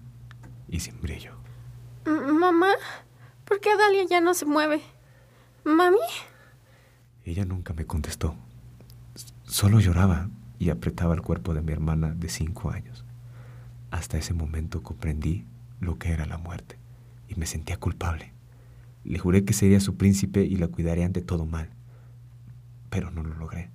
y 0.68 0.80
sin 0.80 1.00
brillo. 1.00 1.36
Mamá, 2.06 2.70
¿por 3.44 3.60
qué 3.60 3.70
Dalia 3.76 4.04
ya 4.08 4.20
no 4.20 4.34
se 4.34 4.46
mueve? 4.46 4.80
Mami, 5.64 5.96
Ella 7.24 7.44
nunca 7.44 7.72
me 7.72 7.86
contestó. 7.86 8.34
Solo 9.44 9.80
lloraba 9.80 10.28
y 10.58 10.70
apretaba 10.70 11.14
el 11.14 11.22
cuerpo 11.22 11.54
de 11.54 11.62
mi 11.62 11.72
hermana 11.72 12.12
de 12.14 12.28
cinco 12.28 12.70
años. 12.70 13.03
Hasta 13.94 14.18
ese 14.18 14.34
momento 14.34 14.82
comprendí 14.82 15.44
lo 15.78 16.00
que 16.00 16.10
era 16.10 16.26
la 16.26 16.36
muerte 16.36 16.76
y 17.28 17.36
me 17.36 17.46
sentía 17.46 17.76
culpable. 17.76 18.32
Le 19.04 19.20
juré 19.20 19.44
que 19.44 19.52
sería 19.52 19.78
su 19.78 19.96
príncipe 19.96 20.42
y 20.42 20.56
la 20.56 20.66
cuidaría 20.66 21.06
ante 21.06 21.22
todo 21.22 21.46
mal. 21.46 21.70
Pero 22.90 23.12
no 23.12 23.22
lo 23.22 23.36
logré. 23.36 23.70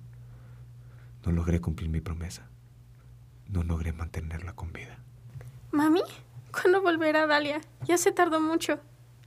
No 1.24 1.32
logré 1.32 1.62
cumplir 1.62 1.88
mi 1.88 2.02
promesa. 2.02 2.42
No 3.48 3.62
logré 3.62 3.94
mantenerla 3.94 4.52
con 4.52 4.74
vida. 4.74 4.98
mami, 5.72 6.02
¿cuándo 6.52 6.82
volverá 6.82 7.26
Dalia? 7.26 7.62
Ya 7.86 7.96
se 7.96 8.12
tardó 8.12 8.42
mucho. 8.42 8.78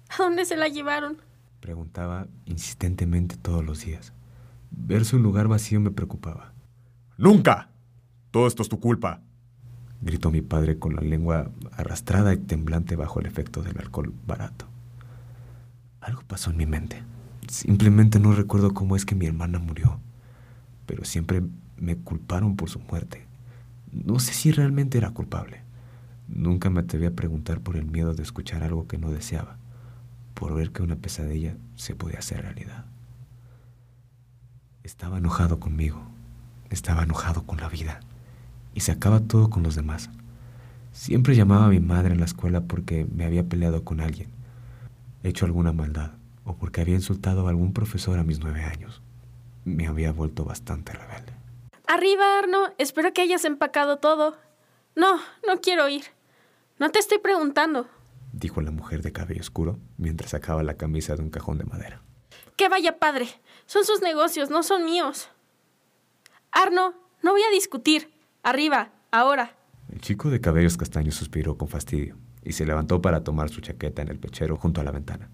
¿A 0.10 0.18
dónde 0.22 0.46
se 0.46 0.58
la 0.58 0.68
llevaron? 0.68 1.18
Preguntaba 1.60 2.28
insistentemente 2.46 3.36
todos 3.36 3.66
los 3.66 3.84
días. 3.84 4.14
Ver 4.70 5.06
su 5.06 5.18
lugar 5.18 5.48
vacío 5.48 5.80
me 5.80 5.90
preocupaba. 5.90 6.54
¡Nunca! 7.18 7.72
Todo 8.30 8.46
esto 8.46 8.62
es 8.62 8.70
tu 8.70 8.80
culpa. 8.80 9.24
Gritó 10.04 10.32
mi 10.32 10.42
padre 10.42 10.78
con 10.78 10.96
la 10.96 11.02
lengua 11.02 11.50
arrastrada 11.72 12.34
y 12.34 12.38
temblante 12.38 12.98
bajo 12.98 13.22
el 13.22 13.26
efecto 13.26 13.64
del 13.64 13.78
alcohol 13.78 14.14
barato. 14.28 14.66
Algo 16.02 16.24
pasó 16.28 16.52
en 16.52 16.58
mi 16.58 16.66
mente. 16.66 17.02
Simplemente 17.48 18.20
no 18.20 18.34
recuerdo 18.34 18.74
cómo 18.74 18.98
es 18.98 19.06
que 19.06 19.16
mi 19.16 19.28
hermana 19.28 19.60
murió. 19.60 20.02
Pero 20.86 21.06
siempre 21.06 21.42
me 21.78 21.96
culparon 21.96 22.58
por 22.58 22.70
su 22.70 22.80
muerte. 22.80 23.26
No 23.94 24.20
sé 24.20 24.34
si 24.34 24.52
realmente 24.52 24.98
era 24.98 25.12
culpable. 25.12 25.62
Nunca 26.28 26.70
me 26.70 26.82
atreví 26.82 27.06
a 27.06 27.16
preguntar 27.16 27.62
por 27.62 27.78
el 27.78 27.86
miedo 27.86 28.14
de 28.14 28.24
escuchar 28.24 28.62
algo 28.62 28.88
que 28.88 28.98
no 28.98 29.10
deseaba 29.10 29.58
por 30.34 30.54
ver 30.54 30.72
que 30.72 30.84
una 30.84 30.98
pesadilla 30.98 31.56
se 31.76 31.96
podía 31.96 32.20
hacer 32.20 32.42
realidad. 32.42 32.84
Estaba 34.84 35.20
enojado 35.20 35.62
conmigo, 35.62 36.02
estaba 36.70 37.04
enojado 37.04 37.44
con 37.44 37.62
la 37.62 37.70
vida 37.70 38.02
y 38.74 38.82
sacaba 38.82 39.20
todo 39.20 39.50
con 39.50 39.64
los 39.64 39.76
demás. 39.76 40.10
Siempre 40.92 41.36
llamaba 41.36 41.66
a 41.66 41.70
mi 41.70 41.80
madre 41.80 42.14
en 42.14 42.20
la 42.20 42.26
escuela 42.26 42.62
porque 42.62 43.06
me 43.14 43.26
había 43.26 43.44
peleado 43.44 43.84
con 43.84 44.00
alguien, 44.00 44.30
hecho 45.24 45.46
alguna 45.46 45.74
maldad 45.74 46.12
o 46.46 46.56
porque 46.56 46.82
había 46.82 46.96
insultado 46.96 47.48
a 47.48 47.50
algún 47.50 47.74
profesor 47.74 48.20
a 48.20 48.24
mis 48.24 48.40
nueve 48.40 48.64
años. 48.64 49.02
Me 49.66 49.88
había 49.88 50.12
vuelto 50.12 50.44
bastante 50.44 50.92
rebelde. 50.94 51.34
Arriba, 51.88 52.40
Arno. 52.40 52.74
Espero 52.78 53.14
que 53.14 53.22
hayas 53.22 53.46
empacado 53.46 53.98
todo. 53.98 54.38
No, 54.96 55.18
no 55.48 55.62
quiero 55.62 55.88
ir. 55.90 56.06
No 56.80 56.90
te 56.90 57.00
estoy 57.00 57.20
preguntando. 57.20 57.88
Dijo 58.34 58.62
la 58.62 58.72
mujer 58.72 59.02
de 59.02 59.12
cabello 59.12 59.42
oscuro 59.42 59.80
mientras 59.98 60.32
sacaba 60.32 60.64
la 60.64 60.76
camisa 60.76 61.16
de 61.16 61.22
un 61.22 61.30
cajón 61.30 61.58
de 61.58 61.66
madera. 61.66 62.02
Que 62.58 62.68
vaya 62.68 63.00
padre. 63.00 63.28
Son 63.66 63.86
sus 63.86 64.02
negocios, 64.02 64.50
no 64.50 64.64
son 64.64 64.86
míos. 64.86 65.30
Arno, 66.52 66.94
no 67.22 67.32
voy 67.32 67.42
a 67.42 67.52
discutir. 67.52 68.13
Arriba, 68.44 68.92
ahora. 69.10 69.56
El 69.90 70.02
chico 70.02 70.30
de 70.30 70.42
cabellos 70.42 70.76
castaños 70.76 71.16
suspiró 71.16 71.58
con 71.58 71.70
fastidio 71.70 72.18
y 72.44 72.52
se 72.52 72.66
levantó 72.66 73.02
para 73.02 73.24
tomar 73.24 73.50
su 73.50 73.62
chaqueta 73.62 74.02
en 74.02 74.10
el 74.10 74.20
pechero 74.20 74.58
junto 74.58 74.82
a 74.82 74.84
la 74.84 74.92
ventana. 74.92 75.30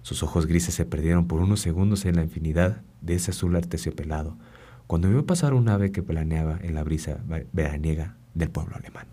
Sus 0.00 0.22
ojos 0.22 0.46
grises 0.46 0.74
se 0.74 0.86
perdieron 0.86 1.28
por 1.28 1.40
unos 1.42 1.60
segundos 1.60 2.06
en 2.06 2.16
la 2.16 2.22
infinidad 2.22 2.80
de 3.02 3.14
ese 3.14 3.32
azul 3.32 3.54
artesiopelado 3.56 4.38
cuando 4.86 5.10
vio 5.10 5.26
pasar 5.26 5.52
un 5.52 5.68
ave 5.68 5.92
que 5.92 6.02
planeaba 6.02 6.58
en 6.62 6.74
la 6.74 6.82
brisa 6.82 7.20
veraniega 7.52 8.16
del 8.32 8.50
pueblo 8.50 8.74
alemán. 8.74 9.06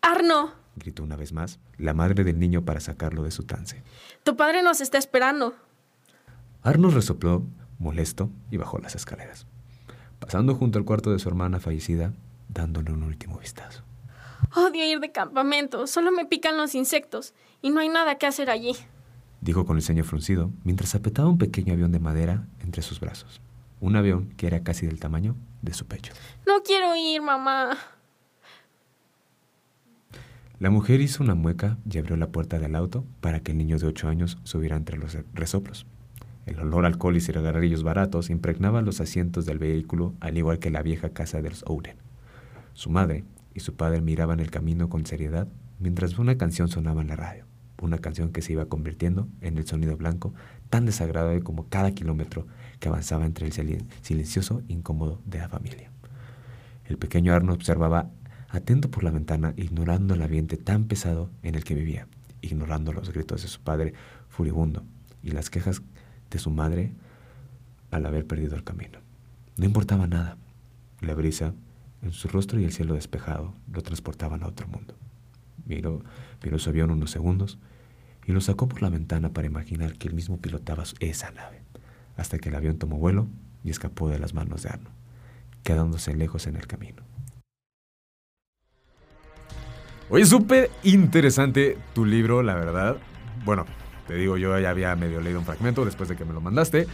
Arno, 0.00 0.52
Gritó 0.74 1.02
una 1.02 1.16
vez 1.16 1.34
más 1.34 1.60
la 1.76 1.92
madre 1.92 2.24
del 2.24 2.38
niño 2.38 2.64
para 2.64 2.80
sacarlo 2.80 3.22
de 3.22 3.30
su 3.30 3.44
trance. 3.44 3.82
tu 4.22 4.36
padre 4.36 4.62
nos 4.62 4.80
está 4.80 4.96
esperando. 4.96 5.54
Arnold 6.62 6.94
resopló, 6.94 7.44
molesto, 7.78 8.30
y 8.50 8.56
bajó 8.56 8.78
las 8.78 8.94
escaleras, 8.94 9.46
pasando 10.18 10.54
junto 10.54 10.78
al 10.78 10.86
cuarto 10.86 11.12
de 11.12 11.18
su 11.18 11.28
hermana 11.28 11.60
fallecida, 11.60 12.14
dándole 12.52 12.92
un 12.92 13.02
último 13.02 13.38
vistazo. 13.38 13.82
Odio 14.54 14.84
ir 14.84 15.00
de 15.00 15.12
campamento. 15.12 15.86
Solo 15.86 16.12
me 16.12 16.26
pican 16.26 16.56
los 16.56 16.74
insectos. 16.74 17.34
Y 17.62 17.70
no 17.70 17.80
hay 17.80 17.88
nada 17.88 18.18
que 18.18 18.26
hacer 18.26 18.50
allí. 18.50 18.74
dijo 19.40 19.66
con 19.66 19.76
el 19.76 19.82
ceño 19.82 20.04
fruncido 20.04 20.50
mientras 20.64 20.94
apretaba 20.94 21.28
un 21.28 21.38
pequeño 21.38 21.72
avión 21.72 21.92
de 21.92 22.00
madera 22.00 22.46
entre 22.60 22.82
sus 22.82 23.00
brazos. 23.00 23.40
Un 23.80 23.96
avión 23.96 24.28
que 24.36 24.46
era 24.46 24.62
casi 24.62 24.86
del 24.86 25.00
tamaño 25.00 25.36
de 25.62 25.74
su 25.74 25.86
pecho. 25.86 26.12
No 26.46 26.62
quiero 26.62 26.94
ir, 26.96 27.22
mamá. 27.22 27.76
La 30.58 30.70
mujer 30.70 31.00
hizo 31.00 31.24
una 31.24 31.34
mueca 31.34 31.78
y 31.90 31.98
abrió 31.98 32.16
la 32.16 32.28
puerta 32.28 32.60
del 32.60 32.76
auto 32.76 33.04
para 33.20 33.40
que 33.40 33.50
el 33.50 33.58
niño 33.58 33.78
de 33.78 33.86
ocho 33.88 34.08
años 34.08 34.38
subiera 34.44 34.76
entre 34.76 34.96
los 34.96 35.18
resoplos. 35.34 35.86
El 36.46 36.60
olor 36.60 36.84
a 36.84 36.88
alcohol 36.88 37.16
y 37.16 37.20
cigarrillos 37.20 37.82
baratos 37.82 38.30
impregnaba 38.30 38.82
los 38.82 39.00
asientos 39.00 39.46
del 39.46 39.58
vehículo, 39.58 40.14
al 40.20 40.38
igual 40.38 40.58
que 40.58 40.70
la 40.70 40.82
vieja 40.82 41.10
casa 41.10 41.42
de 41.42 41.50
los. 41.50 41.64
Su 42.74 42.90
madre 42.90 43.24
y 43.54 43.60
su 43.60 43.74
padre 43.74 44.00
miraban 44.00 44.40
el 44.40 44.50
camino 44.50 44.88
con 44.88 45.06
seriedad 45.06 45.48
mientras 45.78 46.18
una 46.18 46.36
canción 46.38 46.68
sonaba 46.68 47.02
en 47.02 47.08
la 47.08 47.16
radio, 47.16 47.44
una 47.80 47.98
canción 47.98 48.30
que 48.30 48.42
se 48.42 48.52
iba 48.52 48.66
convirtiendo 48.66 49.28
en 49.40 49.58
el 49.58 49.66
sonido 49.66 49.96
blanco 49.96 50.32
tan 50.70 50.86
desagradable 50.86 51.42
como 51.42 51.68
cada 51.68 51.92
kilómetro 51.92 52.46
que 52.80 52.88
avanzaba 52.88 53.26
entre 53.26 53.46
el 53.46 53.52
silen- 53.52 53.86
silencioso 54.00 54.62
incómodo 54.68 55.20
de 55.26 55.38
la 55.38 55.48
familia. 55.48 55.90
El 56.86 56.98
pequeño 56.98 57.34
Arno 57.34 57.52
observaba 57.52 58.10
atento 58.48 58.90
por 58.90 59.02
la 59.02 59.10
ventana, 59.10 59.54
ignorando 59.56 60.14
el 60.14 60.22
ambiente 60.22 60.56
tan 60.56 60.84
pesado 60.84 61.30
en 61.42 61.54
el 61.54 61.64
que 61.64 61.74
vivía, 61.74 62.06
ignorando 62.40 62.92
los 62.92 63.10
gritos 63.12 63.42
de 63.42 63.48
su 63.48 63.60
padre 63.60 63.94
furibundo 64.28 64.84
y 65.22 65.30
las 65.30 65.50
quejas 65.50 65.82
de 66.30 66.38
su 66.38 66.50
madre 66.50 66.92
al 67.90 68.06
haber 68.06 68.26
perdido 68.26 68.56
el 68.56 68.64
camino. 68.64 68.98
No 69.56 69.64
importaba 69.64 70.06
nada. 70.06 70.36
La 71.00 71.14
brisa 71.14 71.54
en 72.02 72.12
su 72.12 72.28
rostro 72.28 72.60
y 72.60 72.64
el 72.64 72.72
cielo 72.72 72.94
despejado 72.94 73.54
lo 73.72 73.82
transportaban 73.82 74.42
a 74.42 74.48
otro 74.48 74.66
mundo. 74.66 74.94
Miró, 75.64 76.02
miró 76.42 76.58
su 76.58 76.70
avión 76.70 76.90
unos 76.90 77.10
segundos 77.10 77.58
y 78.26 78.32
lo 78.32 78.40
sacó 78.40 78.68
por 78.68 78.82
la 78.82 78.90
ventana 78.90 79.32
para 79.32 79.46
imaginar 79.46 79.96
que 79.96 80.08
él 80.08 80.14
mismo 80.14 80.38
pilotaba 80.38 80.84
esa 81.00 81.30
nave, 81.30 81.62
hasta 82.16 82.38
que 82.38 82.48
el 82.48 82.54
avión 82.56 82.78
tomó 82.78 82.98
vuelo 82.98 83.28
y 83.64 83.70
escapó 83.70 84.08
de 84.08 84.18
las 84.18 84.34
manos 84.34 84.62
de 84.62 84.70
Arno, 84.70 84.90
quedándose 85.62 86.14
lejos 86.14 86.46
en 86.46 86.56
el 86.56 86.66
camino. 86.66 87.02
Oye, 90.10 90.26
súper 90.26 90.70
interesante 90.82 91.78
tu 91.94 92.04
libro, 92.04 92.42
la 92.42 92.54
verdad. 92.54 92.98
Bueno, 93.44 93.64
te 94.06 94.14
digo, 94.14 94.36
yo 94.36 94.58
ya 94.58 94.70
había 94.70 94.94
medio 94.94 95.20
leído 95.20 95.38
un 95.38 95.46
fragmento 95.46 95.84
después 95.84 96.08
de 96.08 96.16
que 96.16 96.24
me 96.24 96.34
lo 96.34 96.40
mandaste. 96.40 96.86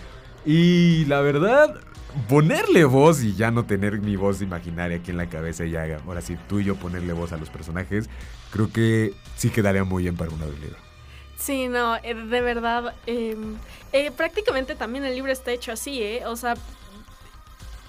Y 0.46 1.04
la 1.06 1.20
verdad, 1.20 1.80
ponerle 2.26 2.84
voz 2.84 3.22
y 3.22 3.34
ya 3.34 3.50
no 3.50 3.64
tener 3.64 4.00
mi 4.00 4.16
voz 4.16 4.42
imaginaria 4.42 4.98
aquí 4.98 5.10
en 5.10 5.16
la 5.16 5.28
cabeza 5.28 5.64
y 5.64 5.70
ya, 5.70 6.00
ahora 6.06 6.20
sí, 6.20 6.36
tú 6.48 6.60
y 6.60 6.64
yo 6.64 6.76
ponerle 6.76 7.12
voz 7.12 7.32
a 7.32 7.36
los 7.36 7.50
personajes, 7.50 8.08
creo 8.50 8.72
que 8.72 9.14
sí 9.36 9.50
quedaría 9.50 9.84
muy 9.84 10.04
bien 10.04 10.16
para 10.16 10.30
un 10.30 10.42
audiolibro. 10.42 10.78
Sí, 11.36 11.68
no, 11.68 11.96
eh, 11.96 12.14
de 12.14 12.40
verdad. 12.40 12.94
eh, 13.06 13.36
eh, 13.92 14.10
prácticamente 14.10 14.74
también 14.74 15.04
el 15.04 15.14
libro 15.14 15.30
está 15.30 15.52
hecho 15.52 15.72
así, 15.72 16.02
¿eh? 16.02 16.26
O 16.26 16.34
sea, 16.34 16.54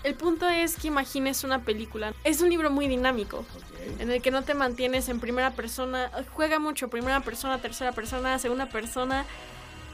el 0.04 0.16
punto 0.16 0.48
es 0.48 0.78
que 0.78 0.88
imagines 0.88 1.44
una 1.44 1.64
película. 1.64 2.14
Es 2.24 2.42
un 2.42 2.50
libro 2.50 2.70
muy 2.72 2.88
dinámico, 2.88 3.46
en 4.00 4.12
el 4.12 4.22
que 4.22 4.32
no 4.32 4.44
te 4.44 4.54
mantienes 4.54 5.10
en 5.10 5.20
primera 5.20 5.52
persona. 5.52 6.10
Juega 6.34 6.60
mucho 6.60 6.88
primera 6.90 7.20
persona, 7.22 7.58
tercera 7.60 7.92
persona, 7.92 8.40
segunda 8.40 8.68
persona. 8.68 9.26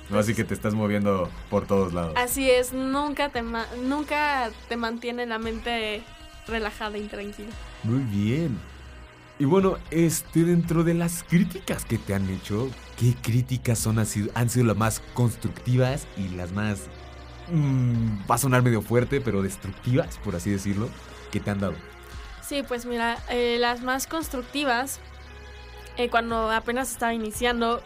No, 0.09 0.19
así 0.19 0.33
que 0.35 0.43
te 0.43 0.53
estás 0.53 0.73
moviendo 0.73 1.29
por 1.49 1.65
todos 1.65 1.93
lados. 1.93 2.13
Así 2.15 2.49
es, 2.49 2.73
nunca 2.73 3.29
te, 3.29 3.41
ma- 3.41 3.67
nunca 3.83 4.51
te 4.69 4.77
mantiene 4.77 5.25
la 5.25 5.39
mente 5.39 6.03
relajada 6.47 6.97
y 6.97 7.07
tranquila. 7.07 7.49
Muy 7.83 8.01
bien. 8.01 8.59
Y 9.39 9.45
bueno, 9.45 9.77
este, 9.91 10.43
dentro 10.43 10.83
de 10.83 10.93
las 10.93 11.23
críticas 11.23 11.83
que 11.85 11.97
te 11.97 12.13
han 12.13 12.29
hecho, 12.29 12.69
¿qué 12.99 13.15
críticas 13.21 13.79
son, 13.79 13.99
han 13.99 14.05
sido, 14.05 14.31
han 14.35 14.49
sido 14.49 14.65
las 14.67 14.77
más 14.77 15.01
constructivas 15.13 16.07
y 16.15 16.29
las 16.29 16.51
más... 16.53 16.83
mm, 17.51 18.29
va 18.29 18.35
a 18.35 18.37
sonar 18.37 18.61
medio 18.61 18.81
fuerte, 18.81 19.19
pero 19.21 19.41
destructivas, 19.41 20.17
por 20.23 20.35
así 20.35 20.51
decirlo, 20.51 20.87
que 21.31 21.39
te 21.39 21.49
han 21.49 21.59
dado? 21.59 21.73
Sí, 22.47 22.61
pues 22.65 22.85
mira, 22.85 23.17
eh, 23.29 23.57
las 23.59 23.81
más 23.81 24.05
constructivas, 24.07 24.99
eh, 25.97 26.09
cuando 26.09 26.51
apenas 26.51 26.91
estaba 26.91 27.13
iniciando, 27.13 27.81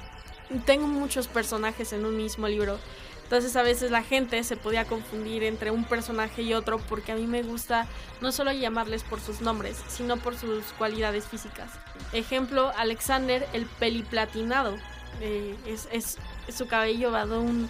tengo 0.66 0.88
muchos 0.88 1.28
personajes 1.28 1.94
en 1.94 2.06
un 2.06 2.18
mismo 2.18 2.48
libro. 2.48 2.80
Entonces 3.24 3.56
a 3.56 3.62
veces 3.62 3.92
la 3.92 4.02
gente 4.02 4.44
se 4.44 4.58
podía 4.58 4.86
confundir 4.86 5.44
entre 5.44 5.70
un 5.70 5.84
personaje 5.86 6.42
y 6.42 6.56
otro 6.56 6.80
porque 6.80 7.12
a 7.12 7.16
mí 7.16 7.28
me 7.28 7.44
gusta 7.44 7.88
no 8.22 8.32
solo 8.32 8.52
llamarles 8.52 9.04
por 9.04 9.22
sus 9.22 9.42
nombres, 9.42 9.78
sino 9.88 10.18
por 10.18 10.36
sus 10.36 10.64
cualidades 10.80 11.28
físicas. 11.28 11.70
Ejemplo, 12.12 12.72
Alexander 12.76 13.48
el 13.54 13.68
peliplatinado. 13.68 14.78
Eh, 15.22 15.56
es, 15.68 15.88
es- 15.92 16.18
su 16.52 16.66
cabello 16.68 17.12
va 17.12 17.28
de 17.28 17.38
un, 17.38 17.70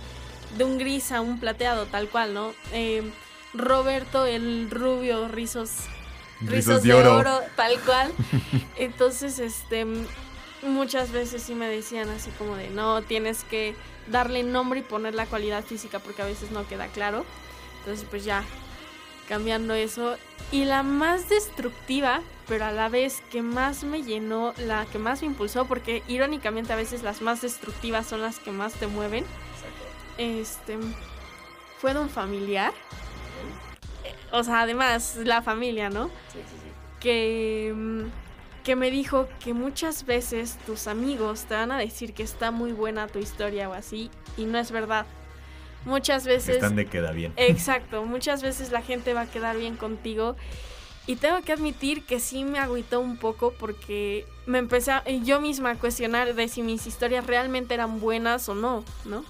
de 0.58 0.64
un 0.64 0.78
gris 0.78 1.12
a 1.12 1.20
un 1.20 1.40
plateado, 1.42 1.86
tal 1.88 2.08
cual, 2.08 2.34
¿no? 2.34 2.54
Eh, 2.72 3.04
Roberto 3.54 4.26
el 4.26 4.70
rubio, 4.72 5.28
rizos 5.28 5.72
rizos 6.40 6.84
de 6.84 6.94
oro. 6.94 7.42
tal 7.58 7.78
cual. 7.82 8.14
Entonces, 8.78 9.40
este, 9.40 9.86
muchas 10.62 11.12
veces 11.12 11.44
sí 11.44 11.56
me 11.56 11.68
decían 11.68 12.10
así 12.10 12.32
como 12.32 12.56
de, 12.56 12.70
no, 12.70 13.02
tienes 13.02 13.44
que 13.44 13.76
darle 14.08 14.44
nombre 14.44 14.80
y 14.80 14.84
poner 14.84 15.16
la 15.16 15.26
cualidad 15.26 15.64
física 15.64 16.00
porque 16.00 16.22
a 16.22 16.26
veces 16.26 16.52
no 16.52 16.68
queda 16.68 16.88
claro. 16.88 17.26
Entonces, 17.80 18.06
pues 18.10 18.26
ya, 18.26 18.44
cambiando 19.28 19.74
eso. 19.74 20.18
Y 20.52 20.66
la 20.66 20.84
más 20.84 21.30
destructiva, 21.30 22.22
pero 22.48 22.66
a 22.66 22.72
la 22.72 22.90
vez 22.90 23.22
que 23.32 23.42
más 23.42 23.84
me 23.84 24.04
llenó, 24.04 24.54
la 24.58 24.86
que 24.86 24.98
más 24.98 25.22
me 25.22 25.28
impulsó, 25.28 25.66
porque 25.66 26.04
irónicamente 26.08 26.74
a 26.74 26.76
veces 26.76 27.04
las 27.04 27.22
más 27.22 27.42
destructivas 27.42 28.08
son 28.08 28.22
las 28.22 28.40
que 28.40 28.52
más 28.52 28.74
te 28.74 28.88
mueven. 28.88 29.26
Este, 30.18 30.78
fue 31.80 31.94
de 31.94 32.00
un 32.00 32.10
familiar. 32.10 32.74
Eh, 34.04 34.14
O 34.32 34.44
sea, 34.44 34.62
además, 34.62 35.16
la 35.24 35.42
familia, 35.42 35.90
¿no? 35.90 36.10
que, 37.00 37.74
mm, 37.74 38.02
que 38.02 38.12
me 38.76 38.92
dijo 38.92 39.28
que 39.44 39.54
muchas 39.54 40.06
veces 40.06 40.58
tus 40.66 40.88
amigos 40.88 41.46
te 41.46 41.56
van 41.56 41.72
a 41.72 41.78
decir 41.78 42.14
que 42.14 42.24
está 42.24 42.52
muy 42.52 42.72
buena 42.72 43.08
tu 43.08 43.20
historia 43.20 43.70
o 43.70 43.74
así, 43.74 44.12
y 44.38 44.46
no 44.46 44.58
es 44.60 44.72
verdad. 44.72 45.06
Muchas 45.86 46.26
veces... 46.26 46.56
Están 46.56 46.76
de 46.76 46.86
queda 46.86 47.12
bien. 47.12 47.34
Exacto, 47.38 48.04
muchas 48.04 48.42
veces 48.42 48.72
la 48.72 48.82
gente 48.82 49.14
va 49.14 49.22
a 49.22 49.26
quedar 49.32 49.58
bien 49.58 49.76
contigo. 49.76 50.36
Y 51.08 51.16
tengo 51.16 51.42
que 51.42 51.54
admitir 51.54 52.06
que 52.06 52.20
sí 52.20 52.44
me 52.44 52.60
agüitó 52.60 53.00
un 53.00 53.18
poco 53.18 53.54
porque 53.58 54.28
me 54.46 54.60
empecé 54.60 54.92
a- 54.92 55.04
yo 55.10 55.42
misma 55.42 55.72
a 55.72 55.76
cuestionar 55.76 56.36
de 56.36 56.48
si 56.48 56.62
mis 56.62 56.86
historias 56.86 57.26
realmente 57.26 57.74
eran 57.74 58.00
buenas 58.00 58.48
o 58.50 58.54
no, 58.54 58.84
¿no? 59.06 59.26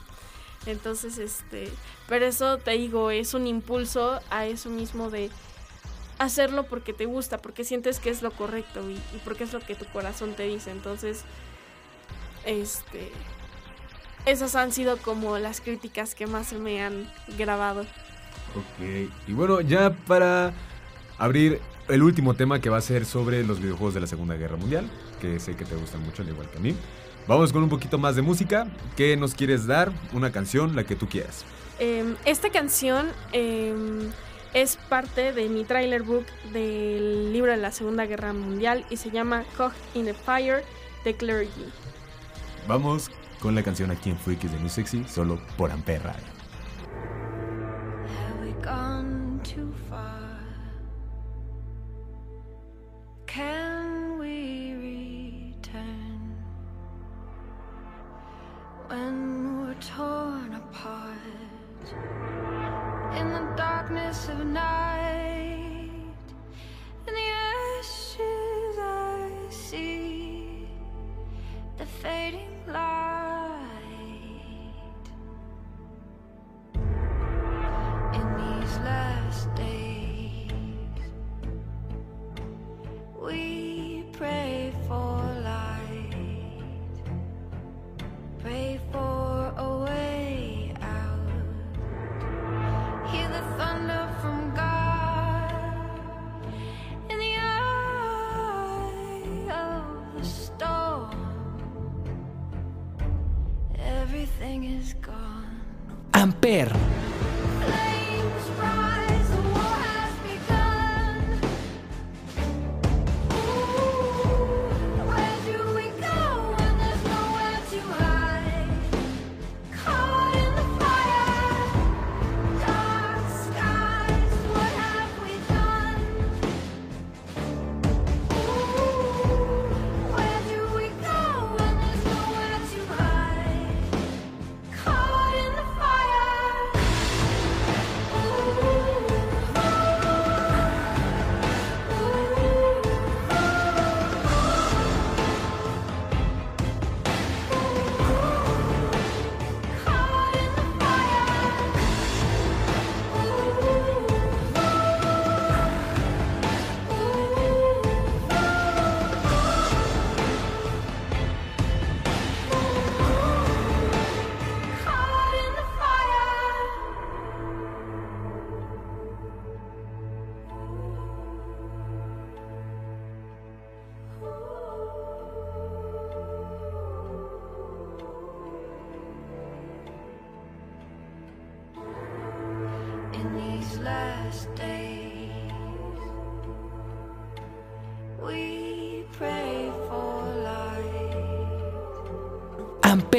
Entonces, 0.66 1.18
este, 1.20 1.70
pero 2.08 2.26
eso 2.26 2.58
te 2.58 2.72
digo, 2.72 3.12
es 3.12 3.34
un 3.34 3.48
impulso 3.48 4.20
a 4.30 4.46
eso 4.46 4.70
mismo 4.70 5.10
de 5.10 5.30
hacerlo 6.20 6.64
porque 6.64 6.94
te 6.94 7.06
gusta, 7.06 7.40
porque 7.40 7.64
sientes 7.64 8.00
que 8.00 8.10
es 8.10 8.22
lo 8.22 8.32
correcto 8.32 8.88
y, 8.90 8.94
y 8.94 9.22
porque 9.24 9.46
es 9.46 9.54
lo 9.54 9.60
que 9.60 9.76
tu 9.76 9.86
corazón 9.86 10.34
te 10.36 10.44
dice. 10.44 10.72
Entonces, 10.72 11.24
este, 12.46 13.12
esas 14.26 14.56
han 14.56 14.72
sido 14.72 14.98
como 14.98 15.38
las 15.38 15.62
críticas 15.62 16.16
que 16.16 16.28
más 16.28 16.54
me 16.54 16.84
han 16.84 17.10
grabado. 17.38 17.82
Ok, 17.82 19.10
y 19.28 19.34
bueno, 19.34 19.62
ya 19.62 19.92
para 19.92 20.54
abrir 21.18 21.60
el 21.88 22.04
último 22.04 22.34
tema 22.34 22.60
que 22.60 22.70
va 22.70 22.78
a 22.78 22.82
ser 22.82 23.06
sobre 23.06 23.44
los 23.44 23.60
videojuegos 23.60 23.94
de 23.94 24.02
la 24.02 24.08
Segunda 24.08 24.36
Guerra 24.36 24.58
Mundial, 24.58 24.90
que 25.20 25.40
sé 25.40 25.56
que 25.56 25.66
te 25.66 25.76
gustan 25.76 26.02
mucho, 26.04 26.22
al 26.22 26.30
igual 26.30 26.50
que 26.50 26.58
a 26.58 26.62
mí. 26.62 26.76
Vamos 27.28 27.54
con 27.54 27.62
un 27.62 27.70
poquito 27.70 27.98
más 27.98 28.16
de 28.16 28.22
música. 28.22 28.68
¿Qué 28.96 29.16
nos 29.16 29.36
quieres 29.36 29.68
dar? 29.68 29.92
Una 30.14 30.32
canción, 30.32 30.76
la 30.76 30.84
que 30.84 30.96
tú 30.96 31.08
quieras. 31.08 31.46
Em, 31.78 32.16
esta 32.26 32.50
canción 32.50 33.08
em, 33.32 34.10
es 34.54 34.78
parte 34.90 35.32
de 35.34 35.50
mi 35.50 35.64
trailer 35.64 36.04
book 36.04 36.26
del 36.52 37.32
libro 37.32 37.52
de 37.52 37.58
la 37.58 37.72
Segunda 37.72 38.06
Guerra 38.06 38.34
Mundial 38.34 38.86
y 38.90 38.98
se 38.98 39.12
llama 39.12 39.44
Caught 39.58 39.76
in 39.94 40.06
the 40.06 40.14
Fire 40.14 40.64
de 41.04 41.16
Clergy. 41.16 41.72
Vamos 42.68 43.10
con 43.40 43.56
la 43.56 43.64
canción 43.64 43.92
aquí 43.92 44.10
en 44.10 44.18
Freakies 44.18 44.52
de 44.52 44.60
New 44.60 44.70
Sexy, 44.70 45.04
solo 45.06 45.40
por 45.58 45.72
Ampere 45.72 46.00
Radio. 46.00 46.28
Have 48.08 48.42
we 48.46 48.52
gone 48.64 49.40
too 49.44 49.72
far? 49.90 50.40
Can 53.26 54.20
we 54.20 54.74
return 54.76 56.36
when 58.90 59.62
we're 59.62 59.80
torn 59.80 60.56
apart 60.56 61.20
in 63.20 63.34
the 63.34 63.46
darkness 63.58 64.30
of 64.30 64.46
night? 64.46 65.49
Amper. 106.50 106.89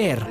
Amper. 0.00 0.29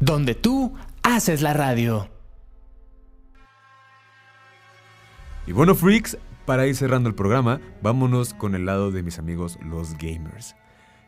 Donde 0.00 0.34
tú 0.34 0.74
haces 1.02 1.40
la 1.40 1.54
radio. 1.54 2.10
Y 5.46 5.52
bueno, 5.52 5.74
freaks, 5.74 6.18
para 6.44 6.66
ir 6.66 6.76
cerrando 6.76 7.08
el 7.08 7.14
programa, 7.14 7.58
vámonos 7.80 8.34
con 8.34 8.54
el 8.54 8.66
lado 8.66 8.90
de 8.90 9.02
mis 9.02 9.18
amigos 9.18 9.58
los 9.64 9.96
gamers, 9.96 10.56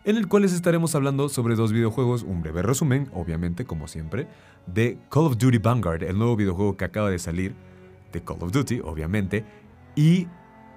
en 0.06 0.16
el 0.16 0.28
cual 0.28 0.44
les 0.44 0.54
estaremos 0.54 0.94
hablando 0.94 1.28
sobre 1.28 1.56
dos 1.56 1.74
videojuegos, 1.74 2.22
un 2.22 2.40
breve 2.40 2.62
resumen, 2.62 3.10
obviamente, 3.12 3.66
como 3.66 3.86
siempre, 3.86 4.28
de 4.66 4.98
Call 5.10 5.26
of 5.26 5.36
Duty 5.36 5.58
Vanguard, 5.58 6.04
el 6.04 6.16
nuevo 6.16 6.34
videojuego 6.34 6.78
que 6.78 6.86
acaba 6.86 7.10
de 7.10 7.18
salir, 7.18 7.54
de 8.14 8.24
Call 8.24 8.38
of 8.40 8.50
Duty, 8.50 8.80
obviamente, 8.82 9.44
y 9.94 10.26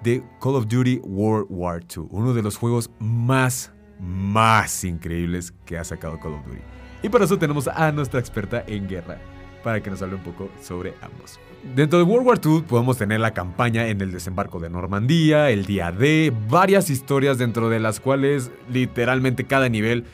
de 0.02 0.22
Call 0.42 0.56
of 0.56 0.68
Duty 0.68 1.00
World 1.04 1.46
War 1.48 1.80
II, 1.80 2.04
uno 2.10 2.34
de 2.34 2.42
los 2.42 2.58
juegos 2.58 2.90
más, 2.98 3.72
más 3.98 4.84
increíbles 4.84 5.54
que 5.64 5.78
ha 5.78 5.84
sacado 5.84 6.20
Call 6.20 6.34
of 6.34 6.44
Duty. 6.44 6.81
Y 7.02 7.08
para 7.08 7.24
eso 7.24 7.38
tenemos 7.38 7.68
a 7.68 7.90
nuestra 7.92 8.20
experta 8.20 8.62
en 8.66 8.88
guerra, 8.88 9.18
para 9.64 9.82
que 9.82 9.90
nos 9.90 10.00
hable 10.02 10.16
un 10.16 10.22
poco 10.22 10.50
sobre 10.62 10.94
ambos. 11.02 11.38
Dentro 11.74 11.98
de 11.98 12.04
World 12.04 12.26
War 12.26 12.40
II 12.44 12.64
podemos 12.68 12.98
tener 12.98 13.20
la 13.20 13.32
campaña 13.32 13.86
en 13.86 14.00
el 14.00 14.10
desembarco 14.10 14.58
de 14.58 14.68
Normandía, 14.68 15.50
el 15.50 15.64
día 15.64 15.92
D, 15.92 16.32
varias 16.48 16.90
historias 16.90 17.38
dentro 17.38 17.68
de 17.68 17.78
las 17.78 18.00
cuales 18.00 18.50
literalmente 18.68 19.44
cada 19.44 19.68
nivel 19.68 20.04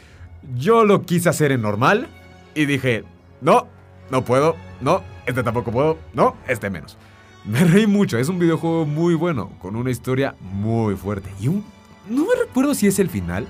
yo 0.56 0.84
lo 0.84 1.02
quise 1.02 1.28
hacer 1.28 1.52
en 1.52 1.62
normal 1.62 2.08
y 2.54 2.66
dije, 2.66 3.04
no, 3.40 3.66
no 4.10 4.24
puedo, 4.24 4.56
no, 4.80 5.02
este 5.26 5.42
tampoco 5.42 5.72
puedo, 5.72 5.98
no, 6.12 6.36
este 6.46 6.70
menos. 6.70 6.96
Me 7.44 7.64
reí 7.64 7.86
mucho, 7.86 8.18
es 8.18 8.28
un 8.28 8.38
videojuego 8.38 8.84
muy 8.84 9.14
bueno, 9.14 9.50
con 9.60 9.76
una 9.76 9.90
historia 9.90 10.34
muy 10.40 10.96
fuerte 10.96 11.30
y 11.40 11.48
un... 11.48 11.64
No 12.08 12.26
me 12.26 12.34
recuerdo 12.46 12.74
si 12.74 12.86
es 12.86 12.98
el 12.98 13.08
final, 13.08 13.46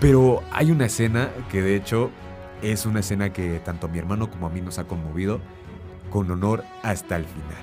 pero 0.00 0.42
hay 0.52 0.70
una 0.70 0.86
escena 0.86 1.30
que 1.50 1.62
de 1.62 1.76
hecho 1.76 2.10
es 2.72 2.86
una 2.86 3.00
escena 3.00 3.32
que 3.32 3.60
tanto 3.60 3.86
a 3.86 3.90
mi 3.90 3.98
hermano 3.98 4.30
como 4.30 4.46
a 4.46 4.50
mí 4.50 4.60
nos 4.62 4.78
ha 4.78 4.84
conmovido 4.84 5.40
con 6.10 6.30
honor 6.30 6.64
hasta 6.82 7.16
el 7.16 7.24
final. 7.24 7.62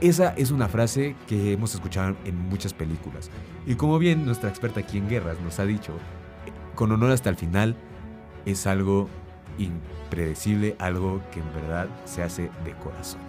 Esa 0.00 0.34
es 0.36 0.50
una 0.50 0.68
frase 0.68 1.16
que 1.26 1.52
hemos 1.52 1.74
escuchado 1.74 2.16
en 2.24 2.38
muchas 2.48 2.72
películas. 2.72 3.30
Y 3.66 3.74
como 3.74 3.98
bien 3.98 4.24
nuestra 4.24 4.48
experta 4.50 4.80
aquí 4.80 4.98
en 4.98 5.08
guerras 5.08 5.40
nos 5.40 5.58
ha 5.58 5.64
dicho, 5.64 5.92
con 6.74 6.92
honor 6.92 7.10
hasta 7.10 7.30
el 7.30 7.36
final 7.36 7.74
es 8.46 8.66
algo 8.66 9.08
impredecible, 9.58 10.76
algo 10.78 11.20
que 11.32 11.40
en 11.40 11.52
verdad 11.54 11.88
se 12.04 12.22
hace 12.22 12.50
de 12.64 12.72
corazón. 12.82 13.20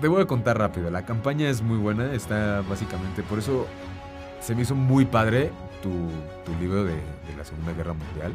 Te 0.00 0.06
voy 0.06 0.22
a 0.22 0.26
contar 0.26 0.58
rápido, 0.58 0.90
la 0.90 1.04
campaña 1.04 1.48
es 1.48 1.62
muy 1.62 1.78
buena, 1.78 2.12
está 2.12 2.62
básicamente, 2.68 3.22
por 3.22 3.40
eso 3.40 3.66
se 4.40 4.54
me 4.54 4.62
hizo 4.62 4.76
muy 4.76 5.04
padre 5.04 5.50
tu, 5.82 5.90
libro 6.60 6.84
de 6.84 7.00
la 7.36 7.44
Segunda 7.44 7.72
Guerra 7.72 7.94
Mundial, 7.94 8.32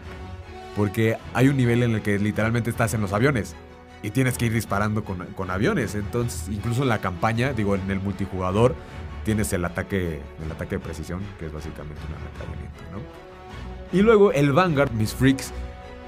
porque 0.76 1.18
hay 1.34 1.48
un 1.48 1.58
nivel 1.58 1.84
en 1.84 1.96
el 1.96 2.02
que 2.02 2.18
literalmente 2.20 2.70
estás 2.70 2.94
en 2.94 3.02
los 3.02 3.14
aviones 3.14 3.56
y 4.02 4.12
tienes 4.12 4.38
que 4.38 4.46
ir 4.48 4.54
disparando 4.54 5.04
con, 5.04 5.50
aviones. 5.50 5.96
Entonces, 5.96 6.50
incluso 6.50 6.84
en 6.84 6.90
la 6.90 7.00
campaña, 7.00 7.54
digo, 7.54 7.76
en 7.76 7.90
el 7.90 8.00
multijugador, 8.00 8.76
tienes 9.24 9.54
el 9.54 9.64
ataque, 9.64 10.20
el 10.44 10.52
ataque 10.52 10.76
de 10.76 10.80
precisión, 10.80 11.22
que 11.40 11.46
es 11.46 11.54
básicamente 11.54 12.02
un 12.10 12.16
ametrallamiento, 12.16 12.84
¿no? 12.92 13.98
Y 13.98 14.02
luego 14.02 14.32
el 14.32 14.52
Vanguard, 14.52 14.92
Mis 14.92 15.14
Freaks, 15.14 15.54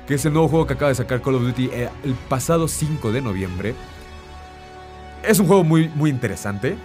que 0.08 0.16
es 0.16 0.26
el 0.26 0.34
nuevo 0.34 0.48
juego 0.48 0.68
que 0.68 0.74
acaba 0.74 0.90
de 0.90 0.96
sacar 0.96 1.22
Call 1.22 1.36
of 1.36 1.44
Duty 1.44 1.70
eh, 1.72 1.90
el 2.04 2.14
pasado 2.14 2.68
5 2.68 3.12
de 3.12 3.22
noviembre. 3.22 3.76
Es 5.24 5.40
un 5.40 5.48
juego 5.48 5.64
muy, 5.64 5.88
muy 5.90 6.10
interesante. 6.10 6.76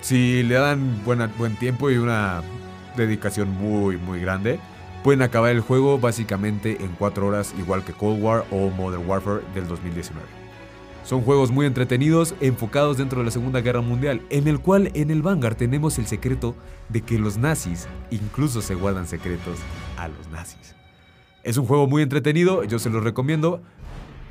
Si 0.00 0.42
le 0.42 0.54
dan 0.54 1.02
buen 1.04 1.56
tiempo 1.56 1.90
y 1.90 1.98
una 1.98 2.42
dedicación 2.96 3.50
muy, 3.50 3.96
muy 3.96 4.20
grande, 4.20 4.58
pueden 5.06 5.22
acabar 5.22 5.52
el 5.52 5.60
juego 5.60 6.00
básicamente 6.00 6.78
en 6.80 6.88
4 6.98 7.24
horas, 7.24 7.54
igual 7.60 7.84
que 7.84 7.92
Cold 7.92 8.20
War 8.20 8.44
o 8.50 8.70
Modern 8.70 9.08
Warfare 9.08 9.40
del 9.54 9.68
2019. 9.68 10.20
Son 11.04 11.20
juegos 11.22 11.52
muy 11.52 11.64
entretenidos, 11.64 12.34
enfocados 12.40 12.98
dentro 12.98 13.20
de 13.20 13.26
la 13.26 13.30
Segunda 13.30 13.60
Guerra 13.60 13.82
Mundial, 13.82 14.20
en 14.30 14.48
el 14.48 14.58
cual 14.58 14.90
en 14.94 15.12
el 15.12 15.22
Vanguard 15.22 15.54
tenemos 15.54 16.00
el 16.00 16.08
secreto 16.08 16.56
de 16.88 17.02
que 17.02 17.20
los 17.20 17.38
nazis 17.38 17.86
incluso 18.10 18.60
se 18.60 18.74
guardan 18.74 19.06
secretos 19.06 19.60
a 19.96 20.08
los 20.08 20.28
nazis. 20.30 20.74
Es 21.44 21.56
un 21.56 21.66
juego 21.66 21.86
muy 21.86 22.02
entretenido, 22.02 22.64
yo 22.64 22.80
se 22.80 22.90
los 22.90 23.04
recomiendo. 23.04 23.62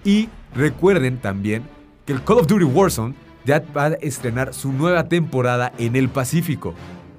Y 0.04 0.28
recuerden 0.54 1.20
también 1.20 1.64
que 2.06 2.12
el 2.12 2.22
Call 2.22 2.40
of 2.40 2.48
Duty 2.48 2.66
Warzone 2.66 3.16
ya 3.46 3.64
va 3.74 3.86
a 3.86 3.94
estrenar 4.02 4.54
su 4.54 4.74
nueva 4.74 5.08
temporada 5.08 5.72
en 5.78 5.96
el 5.96 6.10
Pacífico. 6.10 6.74